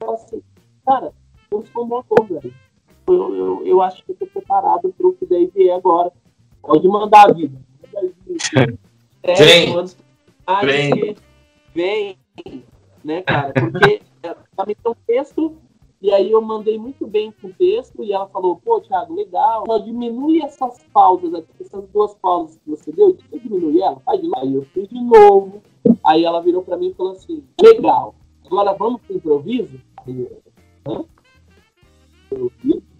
eu 0.00 0.12
assim, 0.12 0.42
cara, 0.84 1.12
vamos 1.50 1.70
com 1.70 1.84
um 1.84 1.88
bom 1.88 1.98
ator, 1.98 2.26
velho. 2.26 2.54
Eu, 3.06 3.34
eu, 3.34 3.66
eu, 3.66 3.82
acho 3.82 4.04
que 4.04 4.12
eu 4.12 4.14
estou 4.14 4.28
preparado 4.28 4.79
para 5.70 5.90
agora. 5.90 6.12
Pode 6.62 6.88
mandar 6.88 7.30
a 7.30 7.32
vida. 7.32 7.58
É, 9.22 9.34
vem. 9.34 9.74
Vem. 10.64 11.16
vem, 11.74 12.64
né, 13.04 13.22
cara? 13.22 13.52
Porque 13.52 14.02
ela 14.22 14.36
me 14.66 14.76
deu 14.82 14.92
um 14.92 14.94
texto 15.06 15.56
e 16.02 16.10
aí 16.10 16.30
eu 16.30 16.40
mandei 16.40 16.78
muito 16.78 17.06
bem 17.06 17.30
com 17.30 17.48
o 17.48 17.52
texto 17.52 18.02
e 18.02 18.12
ela 18.12 18.26
falou, 18.28 18.56
pô, 18.56 18.80
Thiago, 18.80 19.14
legal. 19.14 19.64
Ela 19.68 19.80
diminui 19.80 20.40
essas 20.40 20.82
pausas 20.92 21.34
aqui, 21.34 21.48
essas 21.60 21.86
duas 21.88 22.14
pausas 22.14 22.56
que 22.56 22.70
você 22.70 22.90
deu, 22.90 23.14
você 23.14 23.38
diminui 23.38 23.82
ela, 23.82 24.00
faz 24.00 24.20
de 24.20 24.26
lá. 24.26 24.40
Aí 24.40 24.54
eu 24.54 24.62
fiz 24.72 24.88
de 24.88 25.00
novo. 25.00 25.62
Aí 26.02 26.24
ela 26.24 26.40
virou 26.40 26.62
pra 26.62 26.78
mim 26.78 26.88
e 26.88 26.94
falou 26.94 27.12
assim, 27.12 27.44
legal. 27.60 28.14
Agora 28.46 28.72
vamos 28.72 29.02
pro 29.02 29.16
improviso? 29.16 29.78
Hã? 30.88 31.04
Eu 32.30 32.50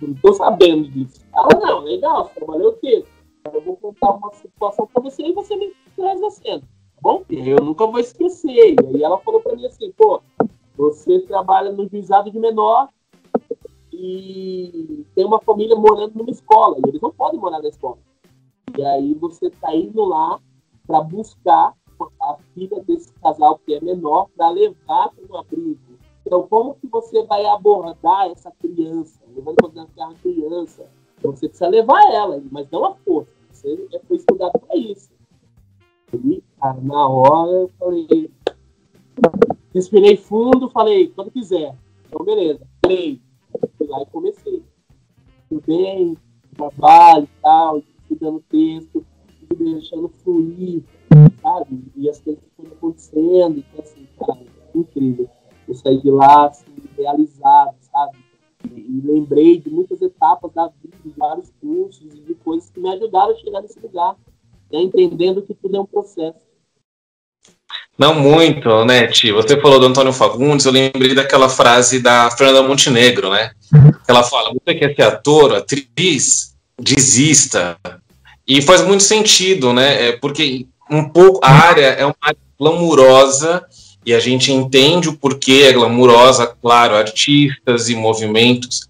não 0.02 0.14
tô 0.14 0.33
sabendo 0.35 0.88
disso. 0.90 1.19
Ela, 1.40 1.66
não, 1.66 1.81
legal, 1.81 2.24
você 2.24 2.35
trabalhou 2.35 2.68
o 2.70 2.76
texto. 2.76 3.09
Eu 3.53 3.61
vou 3.62 3.76
contar 3.76 4.11
uma 4.11 4.33
situação 4.35 4.87
pra 4.87 5.03
você 5.03 5.22
e 5.22 5.33
você 5.33 5.57
me 5.57 5.72
traz 5.96 6.22
a 6.22 6.31
cena. 6.31 6.61
Tá 6.61 7.00
bom? 7.00 7.24
Eu 7.31 7.64
nunca 7.64 7.87
vou 7.87 7.98
esquecer. 7.98 8.74
E 8.74 8.87
aí 8.87 9.03
ela 9.03 9.18
falou 9.18 9.40
pra 9.40 9.57
mim 9.57 9.66
assim, 9.66 9.90
pô, 9.92 10.20
você 10.76 11.20
trabalha 11.20 11.72
no 11.72 11.88
juizado 11.88 12.31
de 12.31 12.38
menor 12.38 12.88
e 13.92 15.05
tem 15.14 15.24
uma 15.24 15.40
família 15.40 15.76
morando 15.76 16.14
numa 16.16 16.31
escola, 16.31 16.79
e 16.79 16.88
eles 16.88 17.00
não 17.00 17.11
podem 17.11 17.38
morar 17.38 17.61
na 17.61 17.68
escola. 17.68 17.98
E 18.76 18.83
aí 18.83 19.14
você 19.14 19.46
está 19.46 19.74
indo 19.74 20.05
lá 20.05 20.40
para 20.87 21.00
buscar 21.03 21.74
a 22.22 22.37
filha 22.55 22.83
desse 22.83 23.12
casal 23.14 23.59
que 23.59 23.74
é 23.74 23.81
menor 23.81 24.29
para 24.35 24.48
levar 24.50 25.11
para 25.11 25.24
um 25.29 25.37
abrigo. 25.37 25.98
Então, 26.26 26.46
como 26.48 26.74
que 26.74 26.87
você 26.87 27.22
vai 27.24 27.44
abordar 27.46 28.31
essa 28.31 28.50
criança? 28.53 29.20
Levando 29.35 29.55
em 29.59 29.62
consideração 29.62 29.94
que 29.94 30.00
é 30.00 30.05
uma 30.05 30.14
criança. 30.14 30.90
Então, 31.20 31.30
você 31.30 31.46
precisa 31.48 31.68
levar 31.68 32.02
ela, 32.12 32.42
mas 32.50 32.68
não 32.72 32.85
a 32.85 32.94
força. 32.96 33.30
Você 33.52 33.88
foi 34.09 34.16
estudado 34.16 34.59
para 34.59 34.76
isso. 34.76 35.11
E, 36.12 36.42
cara, 36.59 36.80
na 36.80 37.09
hora 37.09 37.50
eu 37.52 37.70
falei, 37.78 38.30
Respirei 39.74 40.16
fundo, 40.16 40.68
falei, 40.68 41.09
quando 41.09 41.30
quiser. 41.30 41.74
Então, 42.06 42.24
beleza. 42.24 42.61
Falei, 42.85 43.20
fui 43.78 43.87
lá 43.87 44.02
e 44.02 44.06
comecei. 44.06 44.62
Tudo 45.48 45.62
bem, 45.66 46.16
trabalho 46.56 47.24
e 47.24 47.42
tal, 47.42 47.78
estudando 47.78 48.42
texto, 48.48 49.04
deixando 49.56 50.09
fluir, 50.09 50.83
sabe? 51.40 51.85
E 51.96 52.09
as 52.09 52.20
coisas 52.20 52.42
foram 52.56 52.72
acontecendo. 52.72 53.59
Então, 53.59 53.80
assim, 53.80 54.09
cara, 54.18 54.40
incrível. 54.74 55.28
Eu 55.68 55.74
saí 55.74 56.00
de 56.00 56.11
lá, 56.11 56.48
assim, 56.48 56.64
realizado? 56.96 57.76
E, 58.74 59.00
lembrei 59.04 59.59
de 59.59 59.70
muitas 59.70 60.00
etapas 60.00 60.52
da 60.52 60.66
vida, 60.83 60.96
de 61.04 61.12
vários 61.16 61.50
cursos 61.61 62.14
e 62.14 62.20
de 62.20 62.35
coisas 62.35 62.70
que 62.70 62.80
me 62.80 62.88
ajudaram 62.90 63.33
a 63.33 63.37
chegar 63.37 63.61
nesse 63.62 63.78
lugar, 63.80 64.16
né? 64.70 64.80
entendendo 64.80 65.42
que 65.42 65.54
tudo 65.54 65.76
é 65.76 65.80
um 65.80 65.87
processo. 65.87 66.50
Não 67.98 68.14
muito, 68.14 68.85
né? 68.85 69.09
Você 69.09 69.61
falou 69.61 69.78
do 69.78 69.87
Antônio 69.87 70.12
Fagundes, 70.12 70.64
eu 70.64 70.72
lembrei 70.72 71.14
daquela 71.14 71.48
frase 71.48 72.00
da 72.00 72.30
Fernanda 72.30 72.66
Montenegro, 72.66 73.30
né? 73.30 73.52
Ela 74.09 74.22
fala: 74.22 74.52
você 74.54 74.74
quer 74.74 74.94
ser 74.94 75.02
ator, 75.02 75.54
atriz, 75.54 76.56
desista. 76.80 77.76
E 78.46 78.62
faz 78.62 78.85
muito 78.85 79.02
sentido, 79.02 79.72
né? 79.72 80.09
É 80.09 80.12
porque 80.12 80.66
um 80.90 81.09
pouco 81.09 81.40
a 81.44 81.50
área 81.50 81.87
é 81.87 82.04
uma 82.04 82.16
área 82.20 82.40
glamurosa 82.59 83.64
e 84.10 84.14
a 84.14 84.18
gente 84.18 84.52
entende 84.52 85.08
o 85.08 85.12
porquê 85.12 85.66
é 85.68 85.72
glamurosa, 85.72 86.44
claro, 86.60 86.96
artistas 86.96 87.88
e 87.88 87.94
movimentos, 87.94 88.88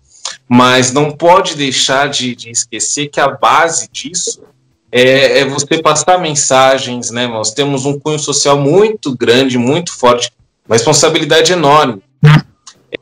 mas 0.48 0.94
não 0.94 1.10
pode 1.10 1.56
deixar 1.56 2.08
de, 2.08 2.34
de 2.34 2.48
esquecer 2.48 3.08
que 3.08 3.20
a 3.20 3.28
base 3.28 3.86
disso 3.92 4.42
é, 4.90 5.40
é, 5.40 5.44
você 5.44 5.82
passar 5.82 6.18
mensagens, 6.18 7.10
né? 7.10 7.26
Nós 7.26 7.52
temos 7.52 7.84
um 7.84 8.00
cunho 8.00 8.18
social 8.18 8.58
muito 8.58 9.14
grande, 9.14 9.58
muito 9.58 9.92
forte, 9.92 10.32
uma 10.66 10.74
responsabilidade 10.74 11.52
enorme. 11.52 12.02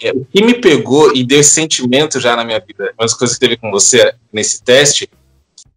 É, 0.02 0.10
o 0.10 0.24
que 0.24 0.42
me 0.42 0.54
pegou 0.54 1.14
e 1.14 1.22
deu 1.22 1.44
sentimento 1.44 2.18
já 2.18 2.34
na 2.34 2.44
minha 2.44 2.58
vida, 2.58 2.92
uma 2.98 3.06
das 3.06 3.14
coisas 3.14 3.38
que 3.38 3.46
teve 3.46 3.56
com 3.56 3.70
você 3.70 4.12
nesse 4.32 4.60
teste, 4.60 5.08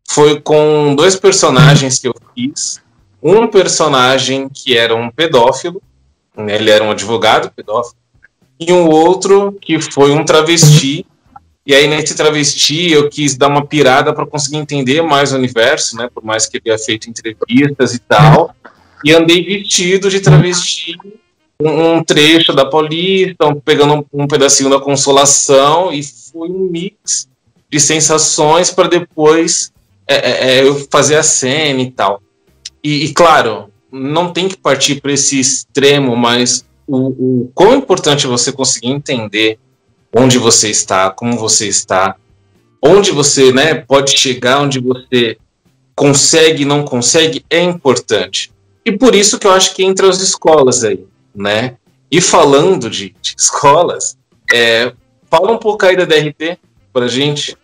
foi 0.09 0.41
com 0.41 0.95
dois 0.95 1.15
personagens 1.15 1.99
que 1.99 2.07
eu 2.07 2.15
fiz. 2.33 2.81
Um 3.21 3.45
personagem 3.45 4.49
que 4.49 4.75
era 4.75 4.95
um 4.95 5.11
pedófilo, 5.11 5.79
né, 6.35 6.55
ele 6.55 6.69
era 6.69 6.83
um 6.83 6.91
advogado 6.91 7.51
pedófilo, 7.51 7.95
e 8.59 8.71
um 8.71 8.87
outro 8.87 9.53
que 9.61 9.81
foi 9.81 10.11
um 10.11 10.23
travesti 10.23 11.05
e 11.65 11.75
aí, 11.75 11.87
nesse 11.87 12.15
travesti, 12.15 12.91
eu 12.91 13.07
quis 13.07 13.37
dar 13.37 13.47
uma 13.47 13.65
pirada 13.65 14.13
para 14.13 14.25
conseguir 14.25 14.57
entender 14.57 15.01
mais 15.03 15.31
o 15.31 15.35
universo, 15.35 15.95
né? 15.95 16.09
Por 16.13 16.23
mais 16.23 16.47
que 16.47 16.57
ele 16.57 16.63
tenha 16.63 16.77
feito 16.77 17.09
entrevistas 17.09 17.93
e 17.93 17.99
tal. 17.99 18.55
E 19.05 19.13
andei 19.13 19.43
vestido 19.43 20.09
de 20.09 20.19
travesti, 20.19 20.97
um, 21.61 21.97
um 21.97 22.03
trecho 22.03 22.51
da 22.53 22.65
Paulista, 22.65 23.55
pegando 23.63 23.93
um, 23.93 24.23
um, 24.23 24.27
pedacinho 24.27 24.69
da 24.71 24.79
Consolação, 24.79 25.93
e 25.93 26.03
foi 26.03 26.49
um 26.49 26.67
mix 26.69 27.29
de 27.69 27.79
sensações 27.79 28.71
para 28.71 28.87
depois 28.87 29.71
é, 30.07 30.15
é, 30.15 30.49
é, 30.49 30.67
eu 30.67 30.87
fazer 30.91 31.15
a 31.15 31.23
cena 31.23 31.81
e 31.81 31.91
tal. 31.91 32.21
E, 32.83 33.05
e 33.05 33.13
claro, 33.13 33.70
não 33.91 34.31
tem 34.31 34.47
que 34.47 34.57
partir 34.57 35.01
para 35.01 35.11
esse 35.11 35.39
extremo, 35.39 36.15
mas 36.15 36.65
o, 36.87 37.43
o 37.43 37.51
quão 37.53 37.75
importante 37.75 38.27
você 38.27 38.51
conseguir 38.51 38.89
entender 38.89 39.59
onde 40.13 40.37
você 40.37 40.69
está, 40.69 41.09
como 41.09 41.37
você 41.37 41.67
está, 41.67 42.15
onde 42.81 43.11
você 43.11 43.51
né, 43.51 43.75
pode 43.75 44.17
chegar, 44.17 44.61
onde 44.61 44.79
você 44.79 45.37
consegue, 45.95 46.65
não 46.65 46.83
consegue, 46.83 47.45
é 47.49 47.61
importante. 47.61 48.51
E 48.85 48.91
por 48.91 49.13
isso 49.13 49.37
que 49.37 49.45
eu 49.45 49.51
acho 49.51 49.75
que 49.75 49.83
entre 49.83 50.07
as 50.07 50.19
escolas 50.19 50.83
aí, 50.83 51.05
né? 51.35 51.77
E 52.09 52.19
falando 52.19 52.89
de, 52.89 53.15
de 53.21 53.35
escolas, 53.37 54.17
é, 54.51 54.91
fala 55.29 55.51
um 55.51 55.57
pouco 55.57 55.85
aí 55.85 55.95
da 55.95 56.05
DRT 56.05 56.57
para 56.91 57.07
gente. 57.07 57.55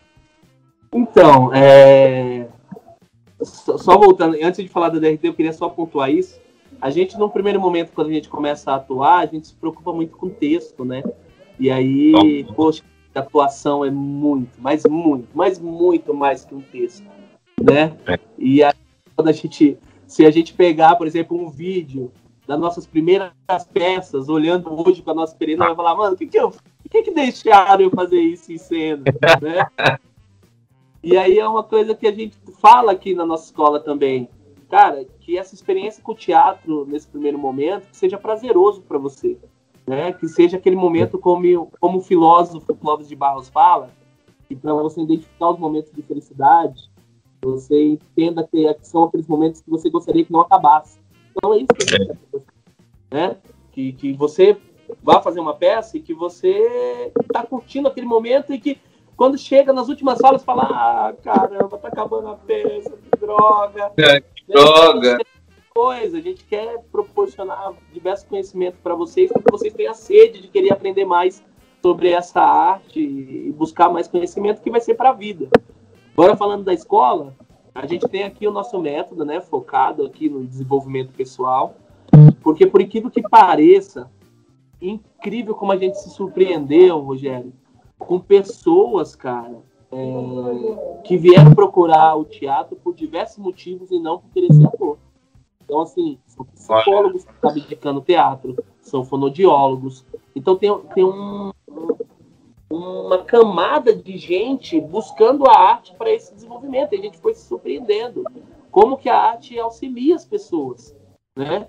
Então, 0.94 1.52
é... 1.54 2.47
só 3.42 3.98
voltando, 3.98 4.36
antes 4.42 4.64
de 4.64 4.70
falar 4.70 4.90
da 4.90 5.00
DRT, 5.00 5.28
eu 5.28 5.34
queria 5.34 5.54
só 5.54 5.70
pontuar 5.70 6.12
isso. 6.12 6.40
A 6.82 6.90
gente, 6.90 7.18
no 7.18 7.30
primeiro 7.30 7.60
momento, 7.60 7.92
quando 7.94 8.10
a 8.10 8.14
gente 8.14 8.30
começa 8.30 8.72
a 8.72 8.76
atuar, 8.76 9.20
a 9.20 9.26
gente 9.26 9.48
se 9.48 9.54
preocupa 9.54 9.94
muito 9.94 10.16
com 10.18 10.28
o 10.28 10.30
texto, 10.30 10.84
né? 10.84 11.04
E 11.60 11.72
aí, 11.72 12.46
poxa, 12.56 12.84
a 13.16 13.20
atuação 13.20 13.84
é 13.84 13.90
muito, 13.90 14.52
mas 14.60 14.84
muito, 14.86 15.28
mas 15.34 15.60
muito 15.60 16.14
mais 16.14 16.46
que 16.46 16.54
um 16.54 16.62
texto, 16.62 17.06
né? 17.62 17.98
É. 18.06 18.20
E 18.38 18.64
aí, 18.64 18.74
quando 19.16 19.30
a 19.30 19.32
gente, 19.32 19.78
se 20.06 20.26
a 20.26 20.32
gente 20.32 20.54
pegar, 20.54 20.96
por 20.96 21.08
exemplo, 21.08 21.38
um 21.38 21.50
vídeo 21.50 22.12
das 22.46 22.60
nossas 22.60 22.86
primeiras 22.86 23.32
peças, 23.74 24.30
olhando 24.30 24.70
hoje 24.88 25.02
com 25.02 25.12
a 25.12 25.16
nossa 25.16 25.34
experiência, 25.34 25.66
vai 25.66 25.76
falar, 25.76 25.96
mano, 25.96 26.14
o 26.14 26.18
que 26.18 26.28
que 26.28 26.40
eu, 26.40 26.50
o 26.50 26.90
que 26.90 27.02
que 27.02 27.12
deixaram 27.12 27.84
eu 27.84 27.90
fazer 27.90 28.20
isso 28.20 28.52
em 28.52 28.58
cena, 28.58 29.04
né? 29.42 29.98
E 31.04 31.18
aí 31.18 31.40
é 31.40 31.48
uma 31.48 31.64
coisa 31.64 31.96
que 31.96 32.08
a 32.08 32.12
gente 32.12 32.38
fala 32.60 32.92
aqui 32.92 33.14
na 33.14 33.26
nossa 33.26 33.46
escola 33.46 33.80
também, 33.80 34.28
cara, 34.70 35.06
que 35.22 35.38
essa 35.38 35.56
experiência 35.56 36.04
com 36.04 36.12
o 36.12 36.16
teatro 36.16 36.86
nesse 36.86 37.08
primeiro 37.08 37.38
momento 37.38 37.88
seja 37.92 38.18
prazeroso 38.18 38.82
para 38.82 38.98
você 38.98 39.38
né? 39.88 40.12
Que 40.12 40.28
seja 40.28 40.58
aquele 40.58 40.76
momento 40.76 41.18
como, 41.18 41.72
como 41.80 42.00
o 42.00 42.02
filósofo 42.02 42.76
Clóvis 42.76 43.08
de 43.08 43.16
Barros 43.16 43.48
fala, 43.48 43.90
e 44.50 44.56
para 44.56 44.74
você 44.74 45.02
identificar 45.02 45.52
os 45.52 45.60
momentos 45.60 45.92
de 45.94 46.02
felicidade, 46.02 46.92
você 47.42 47.94
entenda 47.94 48.46
que 48.46 48.68
são 48.82 49.06
aqueles 49.06 49.28
momentos 49.28 49.62
que 49.62 49.70
você 49.70 49.90
gostaria 49.90 50.26
que 50.26 50.32
não 50.32 50.42
acabasse. 50.42 51.00
Então 51.32 51.54
é 51.54 51.58
isso 51.58 51.68
que 51.68 51.96
a 51.96 51.98
gente 51.98 52.20
né? 53.10 53.38
Que, 53.72 53.94
que 53.94 54.14
você 54.14 54.58
vá 55.02 55.22
fazer 55.22 55.40
uma 55.40 55.54
peça 55.54 55.98
e 55.98 56.02
que 56.02 56.14
você 56.14 57.12
está 57.22 57.46
curtindo 57.46 57.88
aquele 57.88 58.08
momento 58.08 58.54
e 58.54 58.60
que 58.60 58.78
quando 59.18 59.36
chega 59.36 59.74
nas 59.74 59.90
últimas 59.90 60.20
salas 60.20 60.44
fala, 60.44 60.64
ah, 60.64 61.14
caramba, 61.24 61.76
tá 61.80 61.88
acabando 61.88 62.30
a 62.30 62.36
peça, 62.36 62.92
que 62.92 63.20
droga. 63.20 63.92
É, 63.98 64.22
que 64.22 64.44
droga. 64.48 65.18
Coisa, 65.74 66.18
a 66.18 66.22
gente 66.22 66.44
quer 66.46 66.80
proporcionar 66.92 67.74
diversos 67.92 68.28
conhecimentos 68.28 68.80
para 68.82 68.96
vocês, 68.96 69.32
para 69.32 69.42
que 69.42 69.52
vocês 69.52 69.74
tenham 69.74 69.94
sede 69.94 70.42
de 70.42 70.48
querer 70.48 70.72
aprender 70.72 71.06
mais 71.06 71.44
sobre 71.82 72.10
essa 72.10 72.42
arte 72.42 73.00
e 73.00 73.52
buscar 73.52 73.90
mais 73.90 74.08
conhecimento 74.08 74.62
que 74.62 74.70
vai 74.70 74.82
ser 74.82 74.94
para 74.94 75.10
a 75.10 75.14
vida. 75.14 75.50
Agora 76.14 76.36
falando 76.36 76.64
da 76.64 76.74
escola, 76.74 77.36
a 77.74 77.86
gente 77.86 78.08
tem 78.08 78.24
aqui 78.24 78.48
o 78.48 78.52
nosso 78.52 78.80
método, 78.80 79.26
né, 79.26 79.40
focado 79.42 80.06
aqui 80.06 80.30
no 80.30 80.46
desenvolvimento 80.46 81.14
pessoal, 81.14 81.76
porque 82.42 82.66
por 82.66 82.82
incrível 82.82 83.10
que 83.10 83.22
pareça, 83.22 84.10
incrível 84.82 85.54
como 85.54 85.72
a 85.72 85.78
gente 85.78 86.00
se 86.00 86.10
surpreendeu, 86.10 87.00
Rogério, 87.00 87.54
com 87.98 88.20
pessoas, 88.20 89.16
cara, 89.16 89.62
é, 89.92 91.02
que 91.04 91.18
vieram 91.18 91.54
procurar 91.54 92.16
o 92.16 92.26
teatro 92.26 92.76
por 92.76 92.94
diversos 92.94 93.38
motivos 93.38 93.92
e 93.92 94.00
não 94.00 94.20
por 94.20 94.30
querer 94.32 94.54
ser 94.54 94.68
ator. 94.68 94.98
Então, 95.64 95.82
assim, 95.82 96.18
são 96.28 96.46
psicólogos 96.46 97.26
que 97.26 97.32
estão 97.32 97.54
dedicando 97.54 98.02
teatro, 98.02 98.64
são 98.82 99.04
fonodiólogos. 99.04 100.06
Então, 100.36 100.56
tem, 100.56 100.74
tem 100.94 101.04
um, 101.04 101.52
uma 102.70 103.24
camada 103.24 103.94
de 103.94 104.18
gente 104.18 104.80
buscando 104.80 105.46
a 105.50 105.58
arte 105.58 105.94
para 105.96 106.12
esse 106.12 106.34
desenvolvimento. 106.34 106.94
E 106.94 107.00
a 107.00 107.02
gente 107.02 107.18
foi 107.18 107.34
se 107.34 107.46
surpreendendo 107.46 108.24
como 108.72 108.98
que 108.98 109.10
a 109.10 109.18
arte 109.18 109.58
auxilia 109.60 110.16
as 110.16 110.26
pessoas, 110.26 110.96
né? 111.36 111.68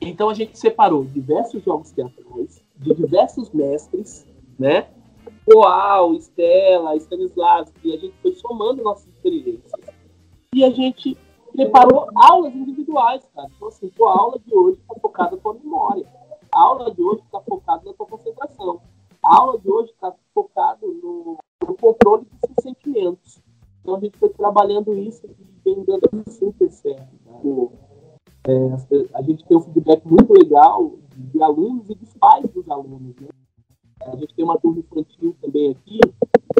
Então 0.00 0.30
a 0.30 0.34
gente 0.34 0.58
separou 0.58 1.04
diversos 1.04 1.62
jogos 1.64 1.90
teatrais 1.90 2.62
de 2.76 2.94
diversos 2.94 3.50
mestres, 3.50 4.26
né? 4.58 4.88
Poal, 5.50 6.14
Estela, 6.14 6.94
Stanislavski, 6.96 7.88
e 7.88 7.94
a 7.94 7.96
gente 7.96 8.14
foi 8.20 8.32
somando 8.34 8.82
nossas 8.82 9.06
experiências. 9.06 9.72
E 10.54 10.62
a 10.62 10.70
gente 10.70 11.16
preparou 11.54 12.08
aulas 12.14 12.54
individuais, 12.54 13.26
cara. 13.34 13.48
Então, 13.56 13.68
assim, 13.68 13.90
a 14.00 14.10
aula 14.10 14.38
de 14.38 14.54
hoje 14.54 14.78
está 14.78 14.94
focada 15.00 15.36
na 15.36 15.42
tua 15.42 15.54
memória. 15.54 16.06
A 16.52 16.60
aula 16.60 16.94
de 16.94 17.02
hoje 17.02 17.22
está 17.22 17.40
focada 17.40 17.82
na 17.84 17.94
tua 17.94 18.06
concentração. 18.06 18.80
A 19.22 19.36
aula 19.36 19.58
de 19.58 19.70
hoje 19.70 19.90
está 19.90 20.14
focada 20.34 20.86
no, 20.86 21.38
no, 21.66 21.74
controle 21.76 22.24
dos 22.24 22.40
seus 22.40 22.62
sentimentos. 22.62 23.40
Então, 23.80 23.96
a 23.96 24.00
gente 24.00 24.18
foi 24.18 24.28
trabalhando 24.28 24.94
isso 24.94 25.26
e 25.26 25.46
vem 25.64 25.82
dando 25.84 26.30
super 26.30 26.70
certo. 26.70 27.08
Né? 27.24 27.72
É, 28.46 29.14
a 29.14 29.22
gente 29.22 29.44
tem 29.44 29.56
um 29.56 29.60
feedback 29.60 30.06
muito 30.06 30.32
legal 30.32 30.92
de 31.16 31.42
alunos 31.42 31.88
e 31.88 31.94
dos 31.94 32.12
pais 32.14 32.44
dos 32.50 32.70
alunos. 32.70 33.16
Né? 33.16 33.28
A 34.00 34.16
gente 34.16 34.34
tem 34.34 34.44
uma 34.44 34.58
turma 34.58 34.78
infantil 34.78 35.36
também 35.40 35.70
aqui, 35.70 36.00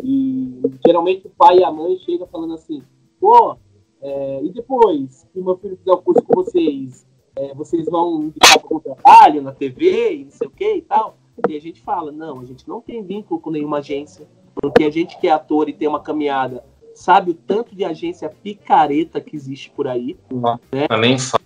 e 0.02 0.60
geralmente 0.84 1.26
o 1.26 1.30
pai 1.30 1.58
e 1.58 1.64
a 1.64 1.70
mãe 1.70 1.96
chegam 1.98 2.26
falando 2.26 2.54
assim, 2.54 2.82
pô, 3.20 3.56
é, 4.00 4.40
e 4.44 4.50
depois 4.50 5.26
que 5.32 5.40
o 5.40 5.44
meu 5.44 5.56
filho 5.56 5.76
fizer 5.76 5.92
o 5.92 5.98
curso 5.98 6.22
com 6.22 6.34
vocês, 6.34 7.06
é, 7.36 7.54
vocês 7.54 7.86
vão 7.86 8.22
indicar 8.24 8.58
para 8.58 8.76
o 8.76 8.80
trabalho 8.80 9.42
na 9.42 9.52
TV 9.52 10.14
e 10.14 10.24
não 10.24 10.30
sei 10.30 10.46
o 10.46 10.50
que 10.50 10.74
e 10.76 10.82
tal? 10.82 11.16
E 11.48 11.56
a 11.56 11.60
gente 11.60 11.80
fala, 11.80 12.10
não, 12.10 12.40
a 12.40 12.44
gente 12.44 12.68
não 12.68 12.80
tem 12.80 13.02
vínculo 13.02 13.40
com 13.40 13.50
nenhuma 13.50 13.78
agência, 13.78 14.26
porque 14.54 14.84
a 14.84 14.90
gente 14.90 15.18
que 15.18 15.28
é 15.28 15.32
ator 15.32 15.68
e 15.68 15.72
tem 15.72 15.88
uma 15.88 16.00
caminhada 16.00 16.64
sabe 16.98 17.30
o 17.30 17.34
tanto 17.34 17.76
de 17.76 17.84
agência 17.84 18.28
picareta 18.28 19.20
que 19.20 19.36
existe 19.36 19.70
por 19.70 19.86
aí. 19.86 20.18
Não, 20.30 20.58
né? 20.72 20.86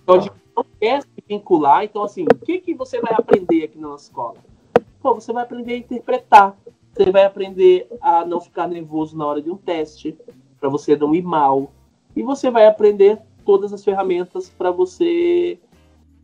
Então 0.01 0.15
a 0.15 0.19
gente 0.19 0.33
não 0.55 0.65
quer 0.79 1.01
se 1.03 1.07
vincular. 1.27 1.83
Então, 1.83 2.03
assim, 2.03 2.23
o 2.23 2.35
que, 2.35 2.59
que 2.59 2.73
você 2.73 2.99
vai 2.99 3.13
aprender 3.13 3.63
aqui 3.63 3.77
na 3.77 3.89
nossa 3.89 4.05
escola? 4.05 4.37
Pô, 5.03 5.13
você 5.13 5.33
vai 5.33 5.43
aprender 5.43 5.73
a 5.73 5.77
interpretar. 5.77 6.57
Você 6.93 7.11
vai 7.11 7.25
aprender 7.25 7.89
a 7.99 8.23
não 8.25 8.39
ficar 8.39 8.69
nervoso 8.69 9.17
na 9.17 9.27
hora 9.27 9.41
de 9.41 9.51
um 9.51 9.57
teste, 9.57 10.17
para 10.57 10.69
você 10.69 10.95
não 10.95 11.13
ir 11.13 11.21
mal. 11.21 11.69
E 12.15 12.23
você 12.23 12.49
vai 12.49 12.65
aprender 12.65 13.19
todas 13.43 13.73
as 13.73 13.83
ferramentas 13.83 14.49
para 14.49 14.71
você 14.71 15.59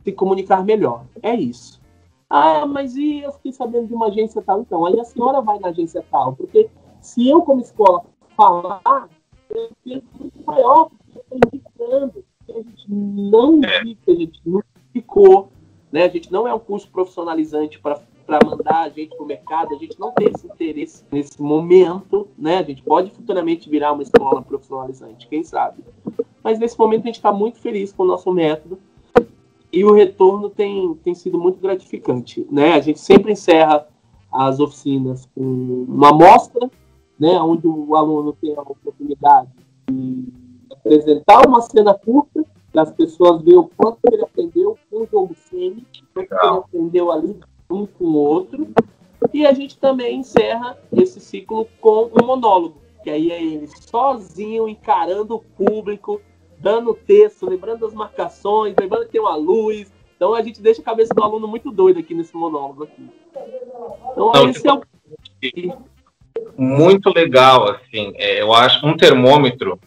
se 0.01 0.13
comunicar 0.13 0.63
melhor. 0.63 1.03
É 1.21 1.35
isso. 1.35 1.81
Ah, 2.29 2.65
mas 2.65 2.95
e 2.95 3.19
eu 3.19 3.33
fiquei 3.33 3.51
sabendo 3.51 3.87
de 3.87 3.93
uma 3.93 4.07
agência 4.07 4.41
tal? 4.41 4.61
Então, 4.61 4.85
aí 4.85 4.97
a 4.97 5.03
senhora 5.03 5.41
vai 5.41 5.59
na 5.59 5.69
agência 5.69 6.05
tal, 6.09 6.35
porque 6.35 6.69
se 7.01 7.27
eu, 7.27 7.41
como 7.41 7.59
escola, 7.59 8.05
falar, 8.37 9.09
é 9.49 9.59
um 9.59 9.69
peso 9.83 10.03
muito 10.17 10.45
maior, 10.45 10.89
porque 10.89 11.17
eu 11.17 11.21
estou 11.21 11.39
indicando. 11.43 12.25
A 12.49 12.53
gente 12.53 12.85
não 12.87 13.55
indica, 13.57 14.11
a 14.11 14.15
gente 14.15 14.41
não 14.45 14.63
ficou, 14.93 15.49
né? 15.91 16.03
A 16.03 16.07
gente 16.07 16.31
não 16.31 16.47
é 16.47 16.53
um 16.53 16.59
curso 16.59 16.89
profissionalizante 16.89 17.79
para 17.79 17.99
para 18.29 18.45
mandar 18.47 18.81
a 18.81 18.89
gente 18.89 19.15
para 19.15 19.23
o 19.23 19.27
mercado, 19.27 19.73
a 19.73 19.77
gente 19.79 19.99
não 19.99 20.11
tem 20.11 20.27
esse 20.27 20.45
interesse 20.45 21.03
nesse 21.11 21.41
momento, 21.41 22.27
né? 22.37 22.59
A 22.59 22.63
gente 22.63 22.83
pode 22.83 23.09
futuramente 23.09 23.67
virar 23.67 23.91
uma 23.91 24.03
escola 24.03 24.39
profissionalizante, 24.43 25.27
quem 25.27 25.43
sabe. 25.43 25.83
Mas 26.43 26.59
nesse 26.59 26.77
momento 26.77 27.01
a 27.01 27.05
gente 27.07 27.15
está 27.15 27.31
muito 27.31 27.57
feliz 27.59 27.91
com 27.91 28.03
o 28.03 28.05
nosso 28.05 28.31
método 28.31 28.77
e 29.73 29.83
o 29.83 29.93
retorno 29.93 30.47
tem, 30.47 30.93
tem 31.03 31.15
sido 31.15 31.39
muito 31.39 31.59
gratificante, 31.59 32.45
né? 32.51 32.73
A 32.73 32.79
gente 32.79 32.99
sempre 32.99 33.31
encerra 33.31 33.87
as 34.31 34.59
oficinas 34.59 35.27
com 35.33 35.85
uma 35.87 36.09
amostra, 36.09 36.69
né? 37.19 37.41
Onde 37.41 37.65
o 37.65 37.95
aluno 37.95 38.31
tem 38.33 38.55
a 38.55 38.61
oportunidade 38.61 39.49
de 39.89 40.27
apresentar 40.71 41.47
uma 41.47 41.61
cena 41.61 41.95
curta 41.95 42.45
para 42.71 42.83
as 42.83 42.91
pessoas 42.91 43.41
verem 43.41 43.57
o 43.57 43.67
quanto 43.75 43.97
ele 44.11 44.21
aprendeu 44.21 44.77
com 44.87 44.97
o 45.01 45.07
jogo 45.07 45.35
cênico, 45.49 45.87
o 46.15 46.27
quanto 46.27 46.31
ele 46.31 46.57
aprendeu 46.59 47.11
ali 47.11 47.35
um 47.69 47.85
com 47.85 48.05
o 48.05 48.15
outro. 48.15 48.67
E 49.33 49.45
a 49.45 49.53
gente 49.53 49.77
também 49.77 50.19
encerra 50.19 50.77
esse 50.91 51.19
ciclo 51.19 51.67
com 51.79 52.09
um 52.19 52.25
monólogo, 52.25 52.81
que 53.03 53.09
aí 53.09 53.31
é 53.31 53.43
ele 53.43 53.67
sozinho 53.67 54.67
encarando 54.67 55.35
o 55.35 55.39
público, 55.39 56.21
dando 56.57 56.93
texto, 56.93 57.47
lembrando 57.47 57.85
as 57.85 57.93
marcações, 57.93 58.75
lembrando 58.79 59.05
que 59.05 59.11
tem 59.11 59.21
uma 59.21 59.35
luz. 59.35 59.91
Então 60.15 60.33
a 60.33 60.41
gente 60.41 60.61
deixa 60.61 60.81
a 60.81 60.85
cabeça 60.85 61.13
do 61.13 61.23
aluno 61.23 61.47
muito 61.47 61.69
doida 61.71 61.99
aqui 61.99 62.13
nesse 62.13 62.35
monólogo 62.35 62.83
aqui. 62.83 63.09
Então 64.11 64.31
Não, 64.33 64.49
esse 64.49 64.67
é 64.67 64.73
o 64.73 64.81
muito 66.57 67.09
legal, 67.09 67.71
assim, 67.71 68.11
é, 68.15 68.41
eu 68.41 68.53
acho 68.53 68.85
um 68.85 68.95
termômetro 68.95 69.79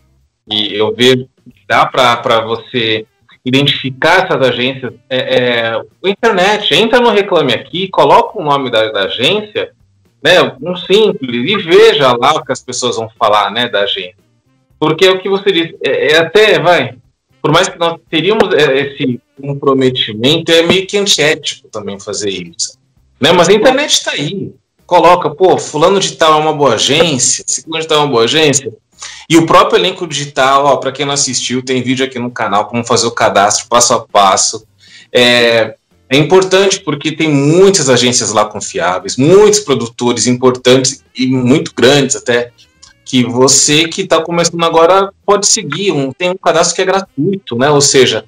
e 0.51 0.75
eu 0.75 0.95
vejo 0.95 1.29
que 1.45 1.67
dá 1.69 1.85
para 1.85 2.41
você 2.41 3.07
identificar 3.45 4.25
essas 4.25 4.41
agências, 4.49 4.93
é, 5.11 5.19
é, 5.19 5.83
internet, 6.09 6.73
entra 6.75 7.01
no 7.01 7.11
Reclame 7.11 7.53
Aqui, 7.53 7.89
coloca 7.89 8.39
o 8.39 8.45
nome 8.45 8.71
da, 8.71 8.91
da, 8.91 9.05
agência, 9.05 9.73
né, 10.23 10.41
um 10.61 10.77
simples, 10.77 11.51
e 11.51 11.57
veja 11.57 12.13
lá 12.17 12.35
o 12.35 12.45
que 12.45 12.53
as 12.53 12.63
pessoas 12.63 12.97
vão 12.97 13.09
falar, 13.19 13.51
né, 13.51 13.69
da 13.69 13.81
agência. 13.81 14.23
Porque 14.79 15.05
é 15.05 15.11
o 15.11 15.21
que 15.21 15.29
você 15.29 15.51
disse, 15.51 15.77
é, 15.83 16.13
é 16.13 16.19
até, 16.19 16.61
vai, 16.61 16.95
por 17.41 17.51
mais 17.51 17.69
que 17.69 17.79
nós 17.79 17.99
teríamos 18.09 18.55
é, 18.55 18.79
esse 18.79 19.21
comprometimento, 19.41 20.53
é 20.53 20.63
meio 20.63 20.87
que 20.87 20.97
antiético 20.97 21.69
também 21.69 21.99
fazer 21.99 22.31
isso. 22.31 22.79
Né, 23.21 23.33
mas 23.33 23.49
a 23.49 23.53
internet 23.53 23.93
está 23.93 24.13
aí, 24.13 24.53
coloca, 24.87 25.31
pô, 25.31 25.59
fulano 25.59 25.99
de 25.99 26.13
tal 26.13 26.35
é 26.35 26.43
uma 26.43 26.53
boa 26.53 26.75
agência, 26.75 27.45
fulano 27.65 27.83
de 27.83 27.89
tal 27.89 27.99
é 27.99 28.01
uma 28.03 28.11
boa 28.11 28.25
agência, 28.25 28.73
e 29.29 29.37
o 29.37 29.47
próprio 29.47 29.79
elenco 29.79 30.07
digital, 30.07 30.79
para 30.81 30.93
quem 30.93 31.07
não 31.07 31.15
assistiu, 31.15 31.63
tem 31.63 31.83
vídeo 31.83 32.05
aqui 32.05 32.19
no 32.19 32.31
canal 32.31 32.67
como 32.67 32.85
fazer 32.85 33.07
o 33.07 33.13
cadastro 33.13 33.67
passo 33.69 33.95
a 33.95 34.01
passo. 34.01 34.67
É, 35.13 35.75
é 36.09 36.17
importante 36.17 36.81
porque 36.81 37.13
tem 37.13 37.31
muitas 37.31 37.89
agências 37.89 38.33
lá 38.33 38.45
confiáveis, 38.45 39.17
muitos 39.17 39.61
produtores 39.61 40.27
importantes 40.27 41.03
e 41.17 41.27
muito 41.27 41.73
grandes 41.75 42.17
até, 42.17 42.53
que 43.05 43.25
você 43.25 43.89
que 43.89 44.03
está 44.03 44.21
começando 44.23 44.63
agora 44.63 45.11
pode 45.25 45.47
seguir. 45.47 45.91
Um, 45.93 46.13
tem 46.13 46.29
um 46.29 46.37
cadastro 46.37 46.77
que 46.77 46.83
é 46.83 46.85
gratuito, 46.85 47.57
né? 47.57 47.71
Ou 47.71 47.81
seja, 47.81 48.27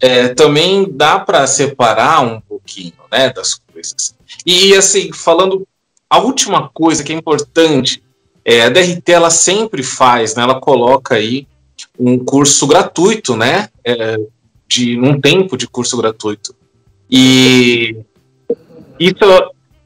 é, 0.00 0.28
também 0.28 0.86
dá 0.88 1.18
para 1.18 1.46
separar 1.46 2.20
um 2.20 2.40
pouquinho 2.40 2.92
né, 3.10 3.32
das 3.32 3.54
coisas. 3.54 4.14
E 4.46 4.74
assim, 4.74 5.12
falando, 5.12 5.66
a 6.08 6.18
última 6.18 6.68
coisa 6.72 7.02
que 7.02 7.12
é 7.12 7.16
importante 7.16 8.00
é, 8.44 8.62
a 8.62 8.68
DRT 8.68 9.10
ela 9.10 9.30
sempre 9.30 9.82
faz, 9.82 10.34
né, 10.34 10.42
ela 10.42 10.60
coloca 10.60 11.14
aí 11.14 11.46
um 11.98 12.18
curso 12.18 12.66
gratuito, 12.66 13.36
né, 13.36 13.68
é, 13.84 14.18
de 14.68 14.98
um 14.98 15.20
tempo 15.20 15.56
de 15.56 15.66
curso 15.66 15.96
gratuito. 15.96 16.54
E 17.10 17.96
isso, 18.98 19.14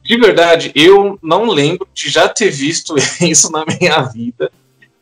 de 0.03 0.17
verdade, 0.17 0.71
eu 0.75 1.17
não 1.21 1.45
lembro 1.45 1.87
de 1.93 2.09
já 2.09 2.27
ter 2.27 2.49
visto 2.49 2.95
isso 3.21 3.51
na 3.51 3.63
minha 3.65 4.01
vida. 4.01 4.51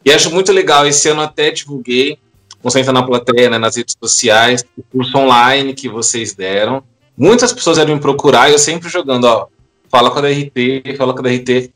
E 0.04 0.12
acho 0.12 0.32
muito 0.32 0.52
legal. 0.52 0.88
Esse 0.88 1.10
ano 1.10 1.22
até 1.22 1.52
divulguei, 1.52 2.17
você 2.62 2.80
entra 2.80 2.93
na 2.93 3.04
plateia, 3.04 3.50
né, 3.50 3.58
nas 3.58 3.76
redes 3.76 3.96
sociais, 4.02 4.65
o 4.78 4.84
curso 4.84 5.17
online 5.17 5.74
que 5.74 5.89
vocês 5.89 6.34
deram. 6.34 6.84
Muitas 7.17 7.52
pessoas 7.52 7.78
eram 7.78 7.96
me 7.96 8.00
procurar 8.00 8.52
eu 8.52 8.60
sempre 8.60 8.89
jogando, 8.89 9.26
ó, 9.26 9.48
fala 9.89 10.12
com 10.12 10.20
a 10.20 10.22
DRT, 10.22 10.96
fala 10.98 11.13
com 11.13 11.20
a 11.20 11.24
DRT. 11.24 11.72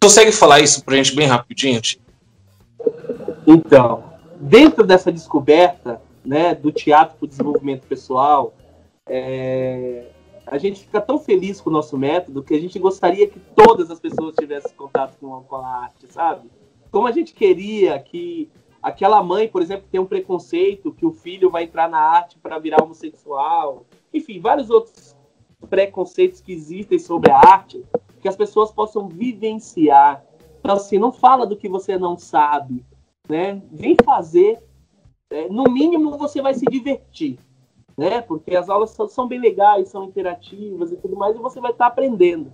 Consegue 0.00 0.32
falar 0.32 0.60
isso 0.60 0.84
para 0.84 0.94
a 0.94 0.96
gente 0.96 1.14
bem 1.14 1.26
rapidinho? 1.26 1.80
Então, 3.46 4.04
dentro 4.40 4.86
dessa 4.86 5.12
descoberta 5.12 6.00
né, 6.24 6.54
do 6.54 6.72
teatro 6.72 7.16
para 7.18 7.24
o 7.24 7.28
desenvolvimento 7.28 7.86
pessoal, 7.86 8.54
é, 9.06 10.06
a 10.46 10.58
gente 10.58 10.80
fica 10.80 11.00
tão 11.00 11.18
feliz 11.18 11.60
com 11.60 11.70
o 11.70 11.72
nosso 11.72 11.96
método 11.98 12.42
que 12.42 12.54
a 12.54 12.60
gente 12.60 12.78
gostaria 12.78 13.28
que 13.28 13.38
todas 13.54 13.90
as 13.90 14.00
pessoas 14.00 14.34
tivessem 14.38 14.72
contato 14.76 15.16
com, 15.20 15.42
com 15.42 15.56
a 15.56 15.82
arte, 15.82 16.06
sabe? 16.10 16.48
Como 16.90 17.06
a 17.06 17.12
gente 17.12 17.34
queria 17.34 17.98
que 17.98 18.50
aquela 18.82 19.22
mãe, 19.22 19.48
por 19.48 19.60
exemplo, 19.60 19.86
tem 19.90 20.00
um 20.00 20.06
preconceito 20.06 20.92
que 20.92 21.04
o 21.04 21.12
filho 21.12 21.50
vai 21.50 21.64
entrar 21.64 21.88
na 21.88 21.98
arte 21.98 22.38
para 22.38 22.58
virar 22.58 22.82
homossexual, 22.82 23.84
enfim, 24.12 24.40
vários 24.40 24.70
outros 24.70 25.16
preconceitos 25.68 26.40
que 26.40 26.52
existem 26.52 26.98
sobre 26.98 27.30
a 27.30 27.36
arte, 27.36 27.84
que 28.20 28.28
as 28.28 28.36
pessoas 28.36 28.70
possam 28.70 29.08
vivenciar. 29.08 30.24
Então, 30.60 30.74
assim, 30.74 30.98
não 30.98 31.12
fala 31.12 31.46
do 31.46 31.56
que 31.56 31.68
você 31.68 31.98
não 31.98 32.16
sabe, 32.16 32.84
né? 33.28 33.62
Vem 33.70 33.96
fazer. 34.04 34.62
É, 35.30 35.48
no 35.48 35.64
mínimo, 35.64 36.16
você 36.16 36.40
vai 36.40 36.54
se 36.54 36.64
divertir 36.64 37.38
né? 37.98 38.20
Porque 38.20 38.54
as 38.54 38.70
aulas 38.70 38.96
são, 39.10 39.26
bem 39.26 39.40
legais, 39.40 39.88
são 39.88 40.04
interativas 40.04 40.92
e 40.92 40.96
tudo 40.96 41.16
mais, 41.16 41.34
e 41.34 41.40
você 41.40 41.60
vai 41.60 41.72
estar 41.72 41.86
tá 41.86 41.90
aprendendo. 41.90 42.52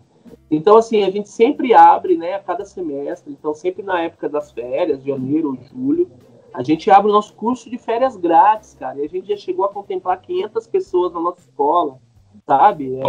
Então, 0.50 0.78
assim, 0.78 1.04
a 1.04 1.10
gente 1.10 1.28
sempre 1.28 1.74
abre, 1.74 2.16
né, 2.16 2.32
a 2.32 2.40
cada 2.40 2.64
semestre, 2.64 3.30
então 3.30 3.52
sempre 3.52 3.82
na 3.82 4.00
época 4.00 4.26
das 4.26 4.50
férias, 4.50 5.04
janeiro 5.04 5.50
ou 5.50 5.56
julho, 5.56 6.10
a 6.54 6.62
gente 6.62 6.90
abre 6.90 7.10
o 7.10 7.12
nosso 7.12 7.34
curso 7.34 7.68
de 7.68 7.76
férias 7.76 8.16
grátis, 8.16 8.74
cara, 8.74 8.98
e 8.98 9.04
a 9.04 9.08
gente 9.08 9.28
já 9.28 9.36
chegou 9.36 9.66
a 9.66 9.68
contemplar 9.68 10.22
500 10.22 10.66
pessoas 10.66 11.12
na 11.12 11.20
nossa 11.20 11.40
escola, 11.40 11.98
sabe? 12.46 12.94
É, 12.94 13.02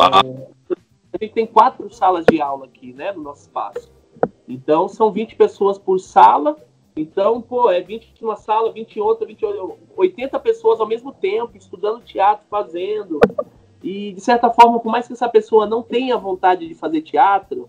a 1.16 1.24
gente 1.24 1.34
tem 1.34 1.48
quatro 1.48 1.90
salas 1.94 2.26
de 2.26 2.42
aula 2.42 2.66
aqui, 2.66 2.94
né, 2.94 3.12
no 3.14 3.24
nosso 3.24 3.44
espaço. 3.44 3.92
Então, 4.48 4.88
são 4.88 5.12
20 5.12 5.36
pessoas 5.36 5.78
por 5.78 5.98
sala, 6.00 6.58
então, 6.96 7.42
pô, 7.42 7.70
é 7.70 7.82
20 7.82 8.16
numa 8.22 8.36
sala, 8.36 8.72
20 8.72 8.98
em 8.98 9.02
outra, 9.02 9.26
20, 9.26 9.46
80 9.96 10.40
pessoas 10.40 10.80
ao 10.80 10.88
mesmo 10.88 11.12
tempo, 11.12 11.58
estudando 11.58 12.04
teatro, 12.04 12.46
fazendo. 12.50 13.20
E, 13.84 14.14
de 14.14 14.22
certa 14.22 14.50
forma, 14.50 14.80
por 14.80 14.92
mais 14.92 15.08
que 15.08 15.14
essa 15.14 15.28
pessoa 15.28 15.66
não 15.66 15.82
tenha 15.82 16.18
vontade 16.18 16.68
de 16.68 16.74
fazer 16.74 17.02
teatro, 17.02 17.68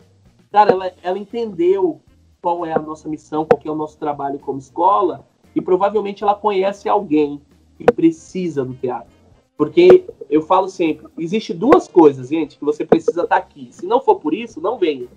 cara, 0.50 0.72
ela, 0.72 0.92
ela 1.02 1.18
entendeu 1.18 2.00
qual 2.42 2.64
é 2.64 2.72
a 2.72 2.78
nossa 2.78 3.09
missão, 3.09 3.44
qual 3.44 3.61
é 3.64 3.70
o 3.70 3.74
nosso 3.74 3.98
trabalho 3.98 4.38
como 4.38 4.59
escola, 4.59 5.26
e 5.54 5.61
provavelmente 5.61 6.22
ela 6.22 6.35
conhece 6.35 6.88
alguém 6.88 7.40
que 7.76 7.85
precisa 7.85 8.64
do 8.64 8.74
teatro. 8.74 9.15
Porque 9.56 10.04
eu 10.28 10.42
falo 10.42 10.68
sempre, 10.68 11.06
existe 11.18 11.54
duas 11.54 11.88
coisas, 11.88 12.28
gente, 12.28 12.58
que 12.58 12.64
você 12.64 12.84
precisa 12.84 13.22
estar 13.22 13.36
aqui. 13.36 13.68
Se 13.70 13.86
não 13.86 14.00
for 14.00 14.16
por 14.16 14.34
isso, 14.34 14.60
não 14.60 14.78
venha. 14.78 15.08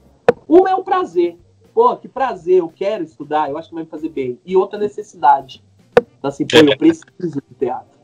Uma 0.47 0.69
é 0.69 0.75
o 0.75 0.83
prazer 0.83 1.37
pô, 1.79 1.95
que 1.95 2.09
prazer, 2.09 2.57
eu 2.57 2.67
quero 2.67 3.05
estudar, 3.05 3.49
eu 3.49 3.57
acho 3.57 3.69
que 3.69 3.75
vai 3.75 3.85
me 3.85 3.89
fazer 3.89 4.09
bem. 4.09 4.37
E 4.45 4.57
outra 4.57 4.77
necessidade. 4.77 5.63
Então, 5.97 6.27
assim, 6.27 6.45
pô, 6.45 6.57
eu 6.57 6.77
preciso 6.77 7.41
de 7.47 7.55
teatro. 7.57 7.97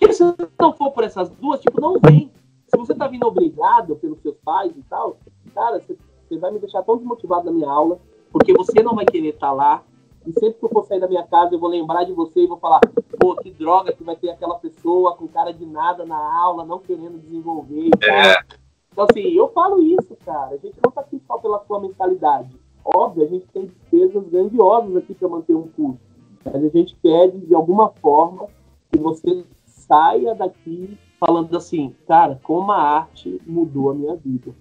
E 0.00 0.12
se 0.14 0.24
não 0.58 0.72
for 0.72 0.90
por 0.92 1.04
essas 1.04 1.28
duas, 1.28 1.60
tipo, 1.60 1.78
não 1.82 2.00
vem. 2.00 2.30
Se 2.66 2.78
você 2.78 2.94
tá 2.94 3.06
vindo 3.06 3.26
obrigado 3.26 3.94
pelos 3.96 4.22
seus 4.22 4.36
pais 4.42 4.72
e 4.74 4.82
tal, 4.88 5.18
cara, 5.54 5.80
você, 5.80 5.98
você 6.26 6.38
vai 6.38 6.50
me 6.50 6.58
deixar 6.58 6.82
tão 6.82 6.96
desmotivado 6.96 7.44
na 7.44 7.52
minha 7.52 7.68
aula, 7.68 8.00
porque 8.32 8.54
você 8.54 8.82
não 8.82 8.94
vai 8.94 9.04
querer 9.04 9.34
estar 9.34 9.48
tá 9.48 9.52
lá. 9.52 9.82
E 10.26 10.32
sempre 10.32 10.58
que 10.58 10.64
eu 10.64 10.68
for 10.68 10.84
sair 10.84 11.00
da 11.00 11.08
minha 11.08 11.22
casa, 11.22 11.54
eu 11.54 11.58
vou 11.58 11.70
lembrar 11.70 12.04
de 12.04 12.12
você 12.12 12.42
e 12.42 12.46
vou 12.46 12.58
falar, 12.58 12.80
pô, 13.18 13.36
que 13.36 13.50
droga 13.50 13.92
que 13.92 14.04
vai 14.04 14.16
ter 14.16 14.30
aquela 14.30 14.56
pessoa 14.56 15.16
com 15.16 15.26
cara 15.26 15.52
de 15.52 15.64
nada 15.64 16.04
na 16.04 16.16
aula, 16.16 16.64
não 16.64 16.78
querendo 16.78 17.18
desenvolver 17.18 17.86
e 17.86 17.90
tal. 17.90 18.10
É. 18.10 18.44
Então, 18.92 19.06
assim, 19.08 19.32
eu 19.32 19.48
falo 19.52 19.82
isso, 19.82 20.16
cara. 20.24 20.54
A 20.54 20.58
gente 20.58 20.76
não 20.84 20.90
tá 20.90 21.00
aqui 21.00 21.20
só 21.26 21.38
pela 21.38 21.64
sua 21.64 21.80
mentalidade. 21.80 22.50
Óbvio, 22.84 23.24
a 23.24 23.28
gente 23.28 23.46
tem 23.48 23.66
despesas 23.66 24.28
grandiosas 24.28 24.96
aqui 24.96 25.14
para 25.14 25.28
manter 25.28 25.54
um 25.54 25.68
curso, 25.68 26.00
mas 26.44 26.64
a 26.64 26.68
gente 26.68 26.96
quer, 27.02 27.30
de 27.30 27.54
alguma 27.54 27.90
forma, 28.00 28.48
que 28.90 28.98
você 28.98 29.44
saia 29.66 30.34
daqui 30.34 30.98
falando 31.18 31.54
assim, 31.56 31.94
cara, 32.08 32.40
como 32.42 32.72
a 32.72 32.80
arte 32.80 33.40
mudou 33.46 33.90
a 33.90 33.94
minha 33.94 34.16
vida. 34.16 34.54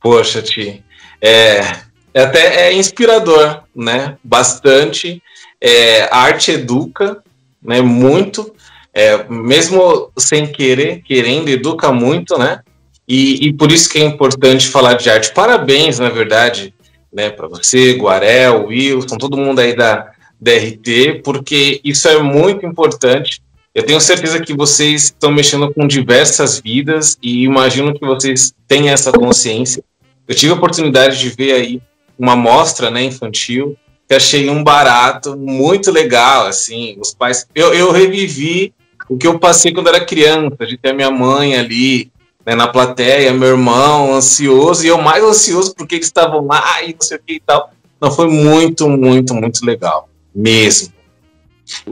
Poxa, 0.00 0.40
Ti, 0.40 0.84
é 1.20 1.89
até 2.18 2.68
é 2.68 2.72
inspirador, 2.72 3.62
né? 3.74 4.16
Bastante. 4.22 5.22
É, 5.60 6.02
a 6.04 6.18
arte 6.18 6.52
educa, 6.52 7.22
né? 7.62 7.80
Muito. 7.80 8.52
É, 8.92 9.24
mesmo 9.28 10.10
sem 10.18 10.46
querer, 10.46 11.02
querendo, 11.02 11.48
educa 11.48 11.92
muito, 11.92 12.36
né? 12.36 12.60
E, 13.06 13.48
e, 13.48 13.52
por 13.52 13.72
isso 13.72 13.88
que 13.88 13.98
é 13.98 14.04
importante 14.04 14.68
falar 14.68 14.94
de 14.94 15.10
arte. 15.10 15.32
Parabéns, 15.32 15.98
na 15.98 16.08
verdade, 16.08 16.72
né, 17.12 17.28
para 17.28 17.48
você, 17.48 17.94
Guarel, 17.94 18.66
Wilson, 18.66 19.16
todo 19.16 19.36
mundo 19.36 19.58
aí 19.58 19.74
da 19.74 20.12
DRT, 20.40 21.20
porque 21.24 21.80
isso 21.84 22.08
é 22.08 22.22
muito 22.22 22.64
importante. 22.64 23.42
Eu 23.74 23.84
tenho 23.84 24.00
certeza 24.00 24.40
que 24.40 24.54
vocês 24.54 25.04
estão 25.04 25.30
mexendo 25.30 25.72
com 25.72 25.86
diversas 25.86 26.60
vidas 26.60 27.16
e 27.22 27.44
imagino 27.44 27.94
que 27.94 28.04
vocês 28.04 28.52
têm 28.66 28.90
essa 28.90 29.12
consciência. 29.12 29.82
Eu 30.26 30.34
tive 30.34 30.52
a 30.52 30.56
oportunidade 30.56 31.18
de 31.18 31.28
ver 31.30 31.52
aí 31.52 31.82
uma 32.20 32.36
mostra 32.36 32.90
né, 32.90 33.02
infantil 33.02 33.76
que 34.06 34.14
achei 34.14 34.50
um 34.50 34.62
barato 34.62 35.36
muito 35.36 35.90
legal, 35.90 36.46
assim, 36.46 36.96
os 37.00 37.14
pais... 37.14 37.46
Eu, 37.54 37.72
eu 37.72 37.90
revivi 37.90 38.74
o 39.08 39.16
que 39.16 39.26
eu 39.26 39.38
passei 39.38 39.72
quando 39.72 39.88
era 39.88 40.04
criança, 40.04 40.66
de 40.66 40.76
ter 40.76 40.90
a 40.90 40.94
minha 40.94 41.10
mãe 41.10 41.54
ali, 41.54 42.12
né, 42.44 42.54
na 42.54 42.68
plateia, 42.68 43.32
meu 43.32 43.48
irmão 43.48 44.12
ansioso, 44.12 44.84
e 44.84 44.88
eu 44.88 45.00
mais 45.00 45.24
ansioso 45.24 45.74
porque 45.74 45.94
eles 45.94 46.06
estavam 46.06 46.44
lá 46.46 46.82
e 46.82 46.92
não 46.92 47.00
sei 47.00 47.16
o 47.16 47.20
que 47.24 47.34
e 47.34 47.40
tal. 47.40 47.72
Não, 48.00 48.10
foi 48.10 48.28
muito, 48.28 48.88
muito, 48.88 49.34
muito 49.34 49.64
legal, 49.64 50.08
mesmo. 50.34 50.92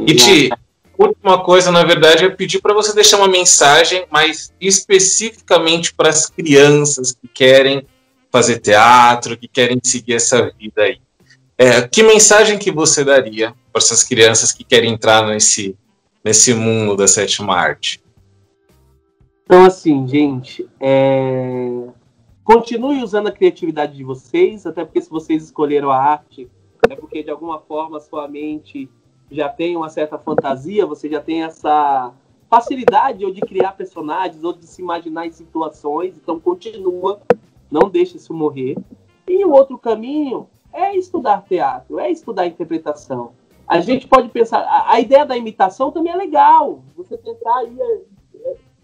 E 0.07 0.15
Ti, 0.15 0.51
última 0.99 1.43
coisa, 1.43 1.71
na 1.71 1.85
verdade, 1.85 2.25
é 2.25 2.29
pedir 2.29 2.61
para 2.61 2.75
você 2.75 2.93
deixar 2.95 3.19
uma 3.19 3.29
mensagem, 3.29 4.05
mas 4.11 4.53
especificamente 4.61 5.95
para 5.95 6.09
as 6.09 6.27
crianças 6.27 7.13
que 7.13 7.29
querem 7.29 7.87
fazer 8.31 8.59
teatro, 8.59 9.37
que 9.37 9.49
querem 9.49 9.81
seguir 9.83 10.15
essa 10.15 10.51
vida 10.59 10.83
aí. 10.83 11.01
É, 11.57 11.83
que 11.83 12.03
mensagem 12.03 12.59
que 12.59 12.71
você 12.71 13.05
daria 13.05 13.55
para 13.73 13.83
essas 13.83 14.05
crianças 14.05 14.53
que 14.53 14.63
querem 14.63 14.93
entrar 14.93 15.27
nesse, 15.27 15.77
nesse 16.25 16.55
mundo 16.55 16.97
da 16.97 17.09
sétima 17.09 17.57
arte? 17.57 18.01
Então, 19.45 19.65
assim, 19.65 20.07
gente, 20.07 20.69
é... 20.79 21.89
continue 22.45 23.03
usando 23.03 23.29
a 23.29 23.33
criatividade 23.33 23.97
de 23.97 24.05
vocês, 24.05 24.67
até 24.67 24.85
porque 24.85 25.01
se 25.01 25.09
vocês 25.09 25.43
escolheram 25.43 25.91
a 25.91 25.97
arte, 25.97 26.49
é 26.89 26.95
porque 26.95 27.23
de 27.23 27.31
alguma 27.31 27.59
forma 27.59 27.99
sua 27.99 28.29
mente 28.29 28.89
já 29.31 29.49
tem 29.49 29.77
uma 29.77 29.89
certa 29.89 30.19
fantasia, 30.19 30.87
você 30.87 31.09
já 31.09 31.21
tem 31.21 31.43
essa 31.43 32.13
facilidade 32.49 33.25
ou 33.25 33.33
de 33.33 33.41
criar 33.41 33.73
personagens 33.73 34.43
ou 34.45 34.53
de 34.53 34.67
se 34.67 34.81
imaginar 34.81 35.27
em 35.27 35.33
situações, 35.33 36.15
então 36.17 36.39
continua, 36.39 37.21
não 37.71 37.89
deixe 37.89 38.17
isso 38.17 38.35
morrer. 38.35 38.77
E 39.27 39.45
o 39.45 39.53
outro 39.53 39.79
caminho 39.79 40.49
é 40.73 40.97
estudar 40.97 41.43
teatro, 41.43 41.99
é 41.99 42.11
estudar 42.11 42.47
interpretação. 42.47 43.33
A 43.67 43.81
gente 43.81 44.07
pode 44.07 44.29
pensar, 44.31 44.61
a, 44.61 44.93
a 44.93 45.01
ideia 45.01 45.27
da 45.27 45.37
imitação 45.37 45.91
também 45.91 46.13
é 46.13 46.17
legal, 46.17 46.83
você 46.97 47.19
tentar 47.19 47.59
aí 47.59 47.77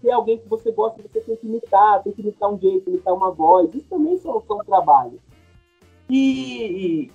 se 0.04 0.10
é 0.10 0.12
alguém 0.12 0.36
que 0.36 0.46
você 0.46 0.70
gosta, 0.70 1.00
você 1.02 1.18
tem 1.18 1.36
que 1.36 1.46
imitar, 1.46 2.02
tem 2.02 2.12
que 2.12 2.20
imitar 2.20 2.52
um 2.52 2.58
jeito, 2.58 2.90
imitar 2.90 3.14
uma 3.14 3.30
voz. 3.30 3.74
Isso 3.74 3.88
também 3.88 4.18
são, 4.18 4.42
são 4.46 4.58
trabalhos. 4.58 5.18
E, 6.10 7.06
e 7.08 7.12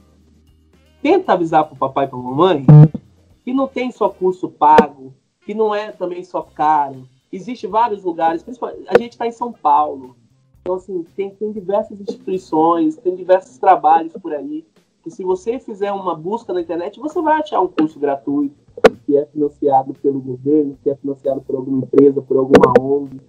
tenta 0.99 1.33
avisar 1.33 1.65
para 1.65 1.75
o 1.75 1.77
papai 1.77 2.05
e 2.05 2.07
para 2.07 2.17
a 2.17 2.21
mamãe 2.21 2.65
que 3.45 3.53
não 3.53 3.67
tem 3.67 3.91
só 3.91 4.09
curso 4.09 4.49
pago, 4.49 5.13
que 5.45 5.53
não 5.53 5.73
é 5.73 5.91
também 5.91 6.23
só 6.23 6.41
caro. 6.41 7.07
Existem 7.31 7.69
vários 7.69 8.03
lugares, 8.03 8.43
a 8.87 8.97
gente 8.97 9.11
está 9.11 9.27
em 9.27 9.31
São 9.31 9.53
Paulo. 9.53 10.15
Então, 10.61 10.75
assim, 10.75 11.03
tem, 11.15 11.31
tem 11.31 11.51
diversas 11.51 11.99
instituições, 11.99 12.95
tem 12.97 13.15
diversos 13.15 13.57
trabalhos 13.57 14.13
por 14.13 14.33
aí. 14.33 14.65
Que 15.03 15.09
se 15.09 15.23
você 15.23 15.59
fizer 15.59 15.91
uma 15.91 16.13
busca 16.13 16.53
na 16.53 16.61
internet, 16.61 16.99
você 16.99 17.21
vai 17.21 17.39
achar 17.39 17.61
um 17.61 17.67
curso 17.67 17.99
gratuito 17.99 18.55
que 19.05 19.17
é 19.17 19.25
financiado 19.25 19.93
pelo 19.93 20.19
governo, 20.19 20.77
que 20.83 20.89
é 20.89 20.95
financiado 20.95 21.41
por 21.41 21.55
alguma 21.55 21.79
empresa, 21.79 22.21
por 22.21 22.37
alguma 22.37 22.73
ONG. 22.79 23.19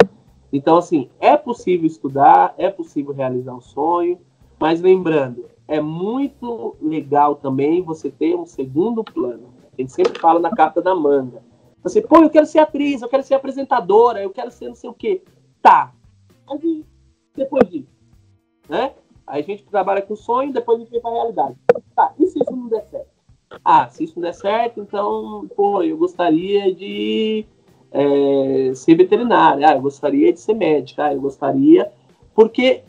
Então, 0.52 0.76
assim, 0.76 1.09
é 1.20 1.36
possível 1.36 1.86
estudar, 1.86 2.55
é 2.59 2.68
possível 2.68 3.14
realizar 3.14 3.55
um 3.55 3.61
sonho, 3.61 4.18
mas 4.59 4.80
lembrando, 4.80 5.46
é 5.66 5.80
muito 5.80 6.76
legal 6.82 7.36
também 7.36 7.82
você 7.82 8.11
ter 8.11 8.34
um 8.34 8.44
segundo 8.44 9.05
plano. 9.05 9.48
A 9.72 9.80
gente 9.80 9.92
sempre 9.92 10.18
fala 10.18 10.40
na 10.40 10.50
carta 10.50 10.82
da 10.82 10.94
manga. 10.94 11.42
Você, 11.82 12.02
pô, 12.02 12.18
eu 12.18 12.28
quero 12.28 12.44
ser 12.44 12.59
atriz, 12.59 13.00
eu 13.00 13.09
quero 13.09 13.22
ser 13.22 13.34
apresentadora, 13.34 14.22
eu 14.22 14.30
quero 14.30 14.50
ser 14.50 14.68
não 14.68 14.74
sei 14.74 14.90
o 14.90 14.94
quê. 14.94 15.22
Tá. 15.62 15.94
Mas 16.46 16.61
depois 17.41 17.68
disso? 17.68 17.88
Né? 18.68 18.93
A 19.26 19.41
gente 19.41 19.64
trabalha 19.64 20.03
com 20.03 20.14
sonho, 20.14 20.53
depois 20.53 20.78
a 20.78 20.80
gente 20.80 20.91
vem 20.91 21.01
para 21.01 21.11
a 21.11 21.14
realidade. 21.14 21.57
Tá, 21.95 22.12
e 22.18 22.26
se 22.26 22.41
isso 22.41 22.55
não 22.55 22.68
der 22.68 22.84
certo? 22.91 23.09
Ah, 23.64 23.88
se 23.88 24.05
isso 24.05 24.14
não 24.16 24.22
der 24.22 24.34
certo, 24.34 24.80
então, 24.80 25.49
pô, 25.57 25.82
eu 25.82 25.97
gostaria 25.97 26.72
de 26.74 27.47
é, 27.91 28.72
ser 28.74 28.95
veterinária, 28.95 29.68
ah, 29.68 29.74
eu 29.74 29.82
gostaria 29.82 30.32
de 30.32 30.41
ser 30.41 30.55
médica, 30.55 31.05
ah, 31.05 31.14
eu 31.14 31.20
gostaria. 31.20 31.91
Porque 32.34 32.82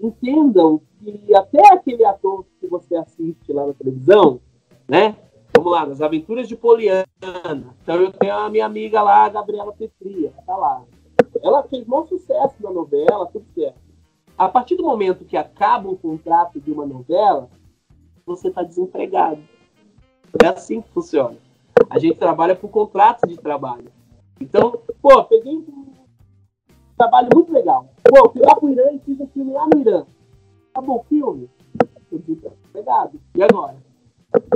entendam 0.00 0.80
que 1.00 1.34
até 1.34 1.72
aquele 1.72 2.04
ator 2.04 2.44
que 2.60 2.66
você 2.66 2.96
assiste 2.96 3.52
lá 3.52 3.66
na 3.66 3.74
televisão, 3.74 4.40
né? 4.88 5.16
Vamos 5.56 5.72
lá, 5.72 5.86
nas 5.86 6.00
aventuras 6.00 6.48
de 6.48 6.56
Poliana. 6.56 7.06
Então 7.82 7.96
eu 7.96 8.12
tenho 8.12 8.34
a 8.34 8.48
minha 8.48 8.66
amiga 8.66 9.02
lá, 9.02 9.24
a 9.24 9.28
Gabriela 9.28 9.72
Petria, 9.72 10.32
tá 10.46 10.56
lá. 10.56 10.82
Ela 11.42 11.62
fez 11.64 11.84
bom 11.84 12.06
sucesso 12.06 12.54
na 12.60 12.70
novela, 12.70 13.26
tudo 13.26 13.44
certo. 13.54 13.77
A 14.38 14.48
partir 14.48 14.76
do 14.76 14.84
momento 14.84 15.24
que 15.24 15.36
acaba 15.36 15.88
o 15.88 15.98
contrato 15.98 16.60
de 16.60 16.70
uma 16.70 16.86
novela, 16.86 17.50
você 18.24 18.48
está 18.48 18.62
desempregado. 18.62 19.40
É 20.40 20.46
assim 20.46 20.80
que 20.80 20.88
funciona. 20.90 21.36
A 21.90 21.98
gente 21.98 22.18
trabalha 22.18 22.54
por 22.54 22.70
contrato 22.70 23.26
de 23.26 23.36
trabalho. 23.36 23.90
Então, 24.40 24.80
pô, 25.02 25.24
peguei 25.24 25.56
um 25.56 25.92
trabalho 26.96 27.28
muito 27.34 27.52
legal. 27.52 27.88
Pô, 28.04 28.30
fui 28.30 28.42
lá 28.42 28.54
pro 28.54 28.70
Irã 28.70 28.92
e 28.92 29.00
fiz 29.00 29.18
um 29.18 29.26
filme 29.26 29.52
lá 29.52 29.66
no 29.66 29.80
Irã. 29.80 30.06
Acabou 30.72 31.00
o 31.00 31.04
filme. 31.04 31.50
Eu 32.12 32.18
desempregado. 32.20 33.20
E 33.34 33.42
agora? 33.42 33.76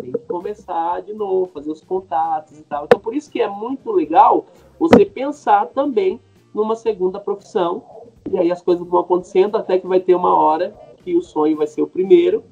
Tem 0.01 0.13
que 0.13 0.19
começar 0.21 1.03
de 1.03 1.13
novo, 1.13 1.51
fazer 1.53 1.73
os 1.73 1.81
contatos 1.81 2.57
e 2.57 2.63
tal. 2.63 2.85
Então, 2.85 3.01
por 3.01 3.17
isso 3.17 3.29
que 3.29 3.41
é 3.41 3.49
muito 3.49 3.91
legal 3.91 4.47
você 4.79 5.05
pensar 5.05 5.67
também 5.67 6.21
numa 6.55 6.77
segunda 6.77 7.19
profissão. 7.19 8.02
E 8.31 8.39
aí 8.39 8.51
as 8.51 8.63
coisas 8.63 8.87
vão 8.87 9.01
acontecendo 9.01 9.57
até 9.57 9.79
que 9.79 9.87
vai 9.87 10.01
ter 10.01 10.15
uma 10.15 10.35
hora 10.35 10.75
que 11.05 11.17
o 11.17 11.23
sonho 11.23 11.57
vai 11.57 11.67
ser 11.67 11.83
o 11.83 11.87
primeiro. 11.87 12.45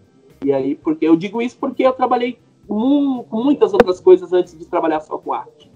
E 0.44 0.52
aí, 0.52 0.74
porque 0.74 1.06
eu 1.06 1.16
digo 1.16 1.40
isso 1.40 1.56
porque 1.58 1.82
eu 1.82 1.92
trabalhei 1.92 2.38
com 2.66 3.24
muitas 3.30 3.72
outras 3.72 4.00
coisas 4.00 4.32
antes 4.32 4.58
de 4.58 4.64
trabalhar 4.64 5.00
só 5.00 5.18
com 5.18 5.32
arte. 5.32 5.70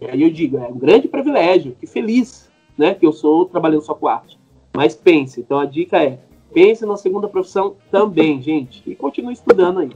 E 0.00 0.04
aí 0.06 0.22
eu 0.22 0.30
digo, 0.30 0.58
é 0.58 0.68
um 0.68 0.78
grande 0.78 1.08
privilégio, 1.08 1.76
que 1.78 1.86
feliz, 1.86 2.48
né, 2.78 2.94
que 2.94 3.04
eu 3.04 3.12
sou 3.12 3.44
trabalhando 3.46 3.82
só 3.82 3.94
com 3.94 4.06
arte. 4.06 4.38
Mas 4.74 4.94
pense, 4.94 5.40
então 5.40 5.58
a 5.58 5.66
dica 5.66 5.98
é, 5.98 6.20
pense 6.54 6.86
na 6.86 6.96
segunda 6.96 7.28
profissão 7.28 7.76
também, 7.90 8.40
gente, 8.40 8.82
e 8.86 8.94
continue 8.94 9.34
estudando 9.34 9.80
aí. 9.80 9.90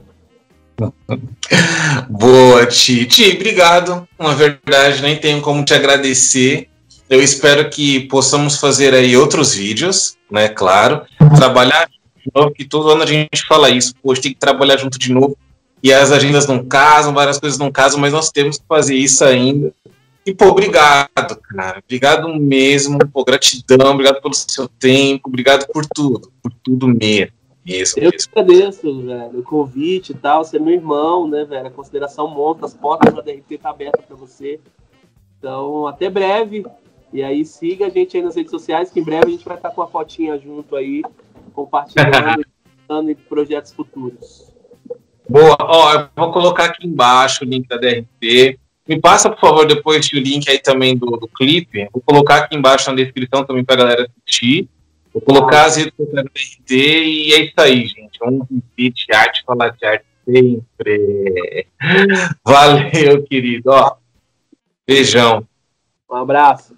Boa, 2.09 2.65
Titi. 2.65 3.35
Obrigado. 3.35 4.05
Uma 4.19 4.35
verdade, 4.35 5.01
nem 5.01 5.17
tenho 5.17 5.41
como 5.41 5.63
te 5.63 5.73
agradecer. 5.73 6.69
Eu 7.09 7.21
espero 7.21 7.69
que 7.69 8.01
possamos 8.07 8.59
fazer 8.59 8.93
aí 8.93 9.15
outros 9.15 9.53
vídeos, 9.53 10.17
né? 10.29 10.49
Claro. 10.49 11.01
Trabalhar 11.35 11.87
de 11.87 12.31
novo, 12.33 12.51
que 12.51 12.65
todo 12.65 12.89
ano 12.89 13.03
a 13.03 13.05
gente 13.05 13.45
fala 13.47 13.69
isso. 13.69 13.93
Hoje 14.03 14.21
tem 14.21 14.33
que 14.33 14.39
trabalhar 14.39 14.77
junto 14.77 14.97
de 14.97 15.13
novo. 15.13 15.37
E 15.83 15.93
as 15.93 16.11
agendas 16.11 16.47
não 16.47 16.65
casam, 16.65 17.13
várias 17.13 17.39
coisas 17.39 17.59
não 17.59 17.71
casam, 17.71 17.99
mas 17.99 18.11
nós 18.11 18.31
temos 18.31 18.57
que 18.57 18.65
fazer 18.67 18.95
isso 18.95 19.23
ainda. 19.23 19.71
E, 20.25 20.33
pô, 20.33 20.47
obrigado, 20.47 21.39
cara. 21.49 21.79
Obrigado 21.85 22.27
mesmo. 22.33 22.97
Pô, 23.13 23.23
gratidão. 23.23 23.91
Obrigado 23.91 24.19
pelo 24.19 24.33
seu 24.33 24.67
tempo. 24.67 25.29
Obrigado 25.29 25.67
por 25.71 25.85
tudo. 25.85 26.31
Por 26.41 26.51
tudo 26.63 26.87
mesmo. 26.87 27.35
Isso, 27.63 27.99
eu 27.99 28.11
que 28.11 28.17
agradeço, 28.31 29.01
velho, 29.01 29.39
o 29.39 29.43
convite 29.43 30.11
e 30.11 30.15
tal. 30.15 30.43
Você 30.43 30.57
é 30.57 30.59
meu 30.59 30.73
irmão, 30.73 31.27
né, 31.27 31.45
velho? 31.45 31.67
A 31.67 31.71
consideração 31.71 32.27
monta, 32.27 32.65
as 32.65 32.75
portas 32.75 33.13
da 33.13 33.21
DRT 33.21 33.57
tá 33.57 33.71
aberta 33.71 34.03
para 34.03 34.15
você. 34.15 34.59
Então, 35.37 35.87
até 35.87 36.09
breve. 36.09 36.65
E 37.15 37.23
aí, 37.23 37.45
siga 37.45 37.85
a 37.85 37.89
gente 37.89 38.17
aí 38.17 38.21
nas 38.21 38.35
redes 38.35 38.51
sociais, 38.51 38.91
que 38.91 38.99
em 38.99 39.03
breve 39.03 39.27
a 39.27 39.29
gente 39.29 39.45
vai 39.45 39.55
estar 39.55 39.69
com 39.69 39.81
a 39.81 39.87
fotinha 39.87 40.37
junto 40.37 40.75
aí, 40.75 41.01
compartilhando 41.53 42.43
e 43.09 43.15
projetos 43.15 43.71
futuros. 43.71 44.53
Boa, 45.29 45.55
ó, 45.61 45.93
eu 45.93 46.09
vou 46.13 46.33
colocar 46.33 46.65
aqui 46.65 46.85
embaixo 46.85 47.45
o 47.45 47.47
link 47.47 47.69
da 47.69 47.77
DRT. 47.77 48.59
Me 48.85 48.99
passa, 48.99 49.29
por 49.29 49.39
favor, 49.39 49.65
depois 49.65 50.11
o 50.11 50.17
link 50.17 50.49
aí 50.49 50.59
também 50.59 50.97
do, 50.97 51.05
do 51.05 51.25
clipe. 51.29 51.87
Vou 51.93 52.03
colocar 52.05 52.35
aqui 52.35 52.57
embaixo 52.57 52.89
na 52.89 52.97
descrição 52.97 53.45
também 53.45 53.63
para 53.63 53.75
a 53.75 53.77
galera 53.77 54.11
assistir. 54.11 54.67
Vou 55.13 55.21
colocar 55.21 55.67
as 55.67 55.77
redes 55.77 55.93
sociais 55.95 56.25
do 56.25 56.33
DRT 56.33 56.75
e 56.75 57.33
é 57.33 57.45
isso 57.45 57.53
aí, 57.59 57.87
gente. 57.87 58.19
Vamos 58.19 58.45
repetir 58.51 59.15
arte, 59.15 59.41
falar 59.45 59.69
de 59.69 59.85
arte 59.85 60.05
sempre. 60.25 61.65
Valeu, 62.43 63.23
querido. 63.23 63.71
Ó, 63.71 63.95
beijão. 64.85 65.47
Um 66.11 66.15
abraço. 66.17 66.75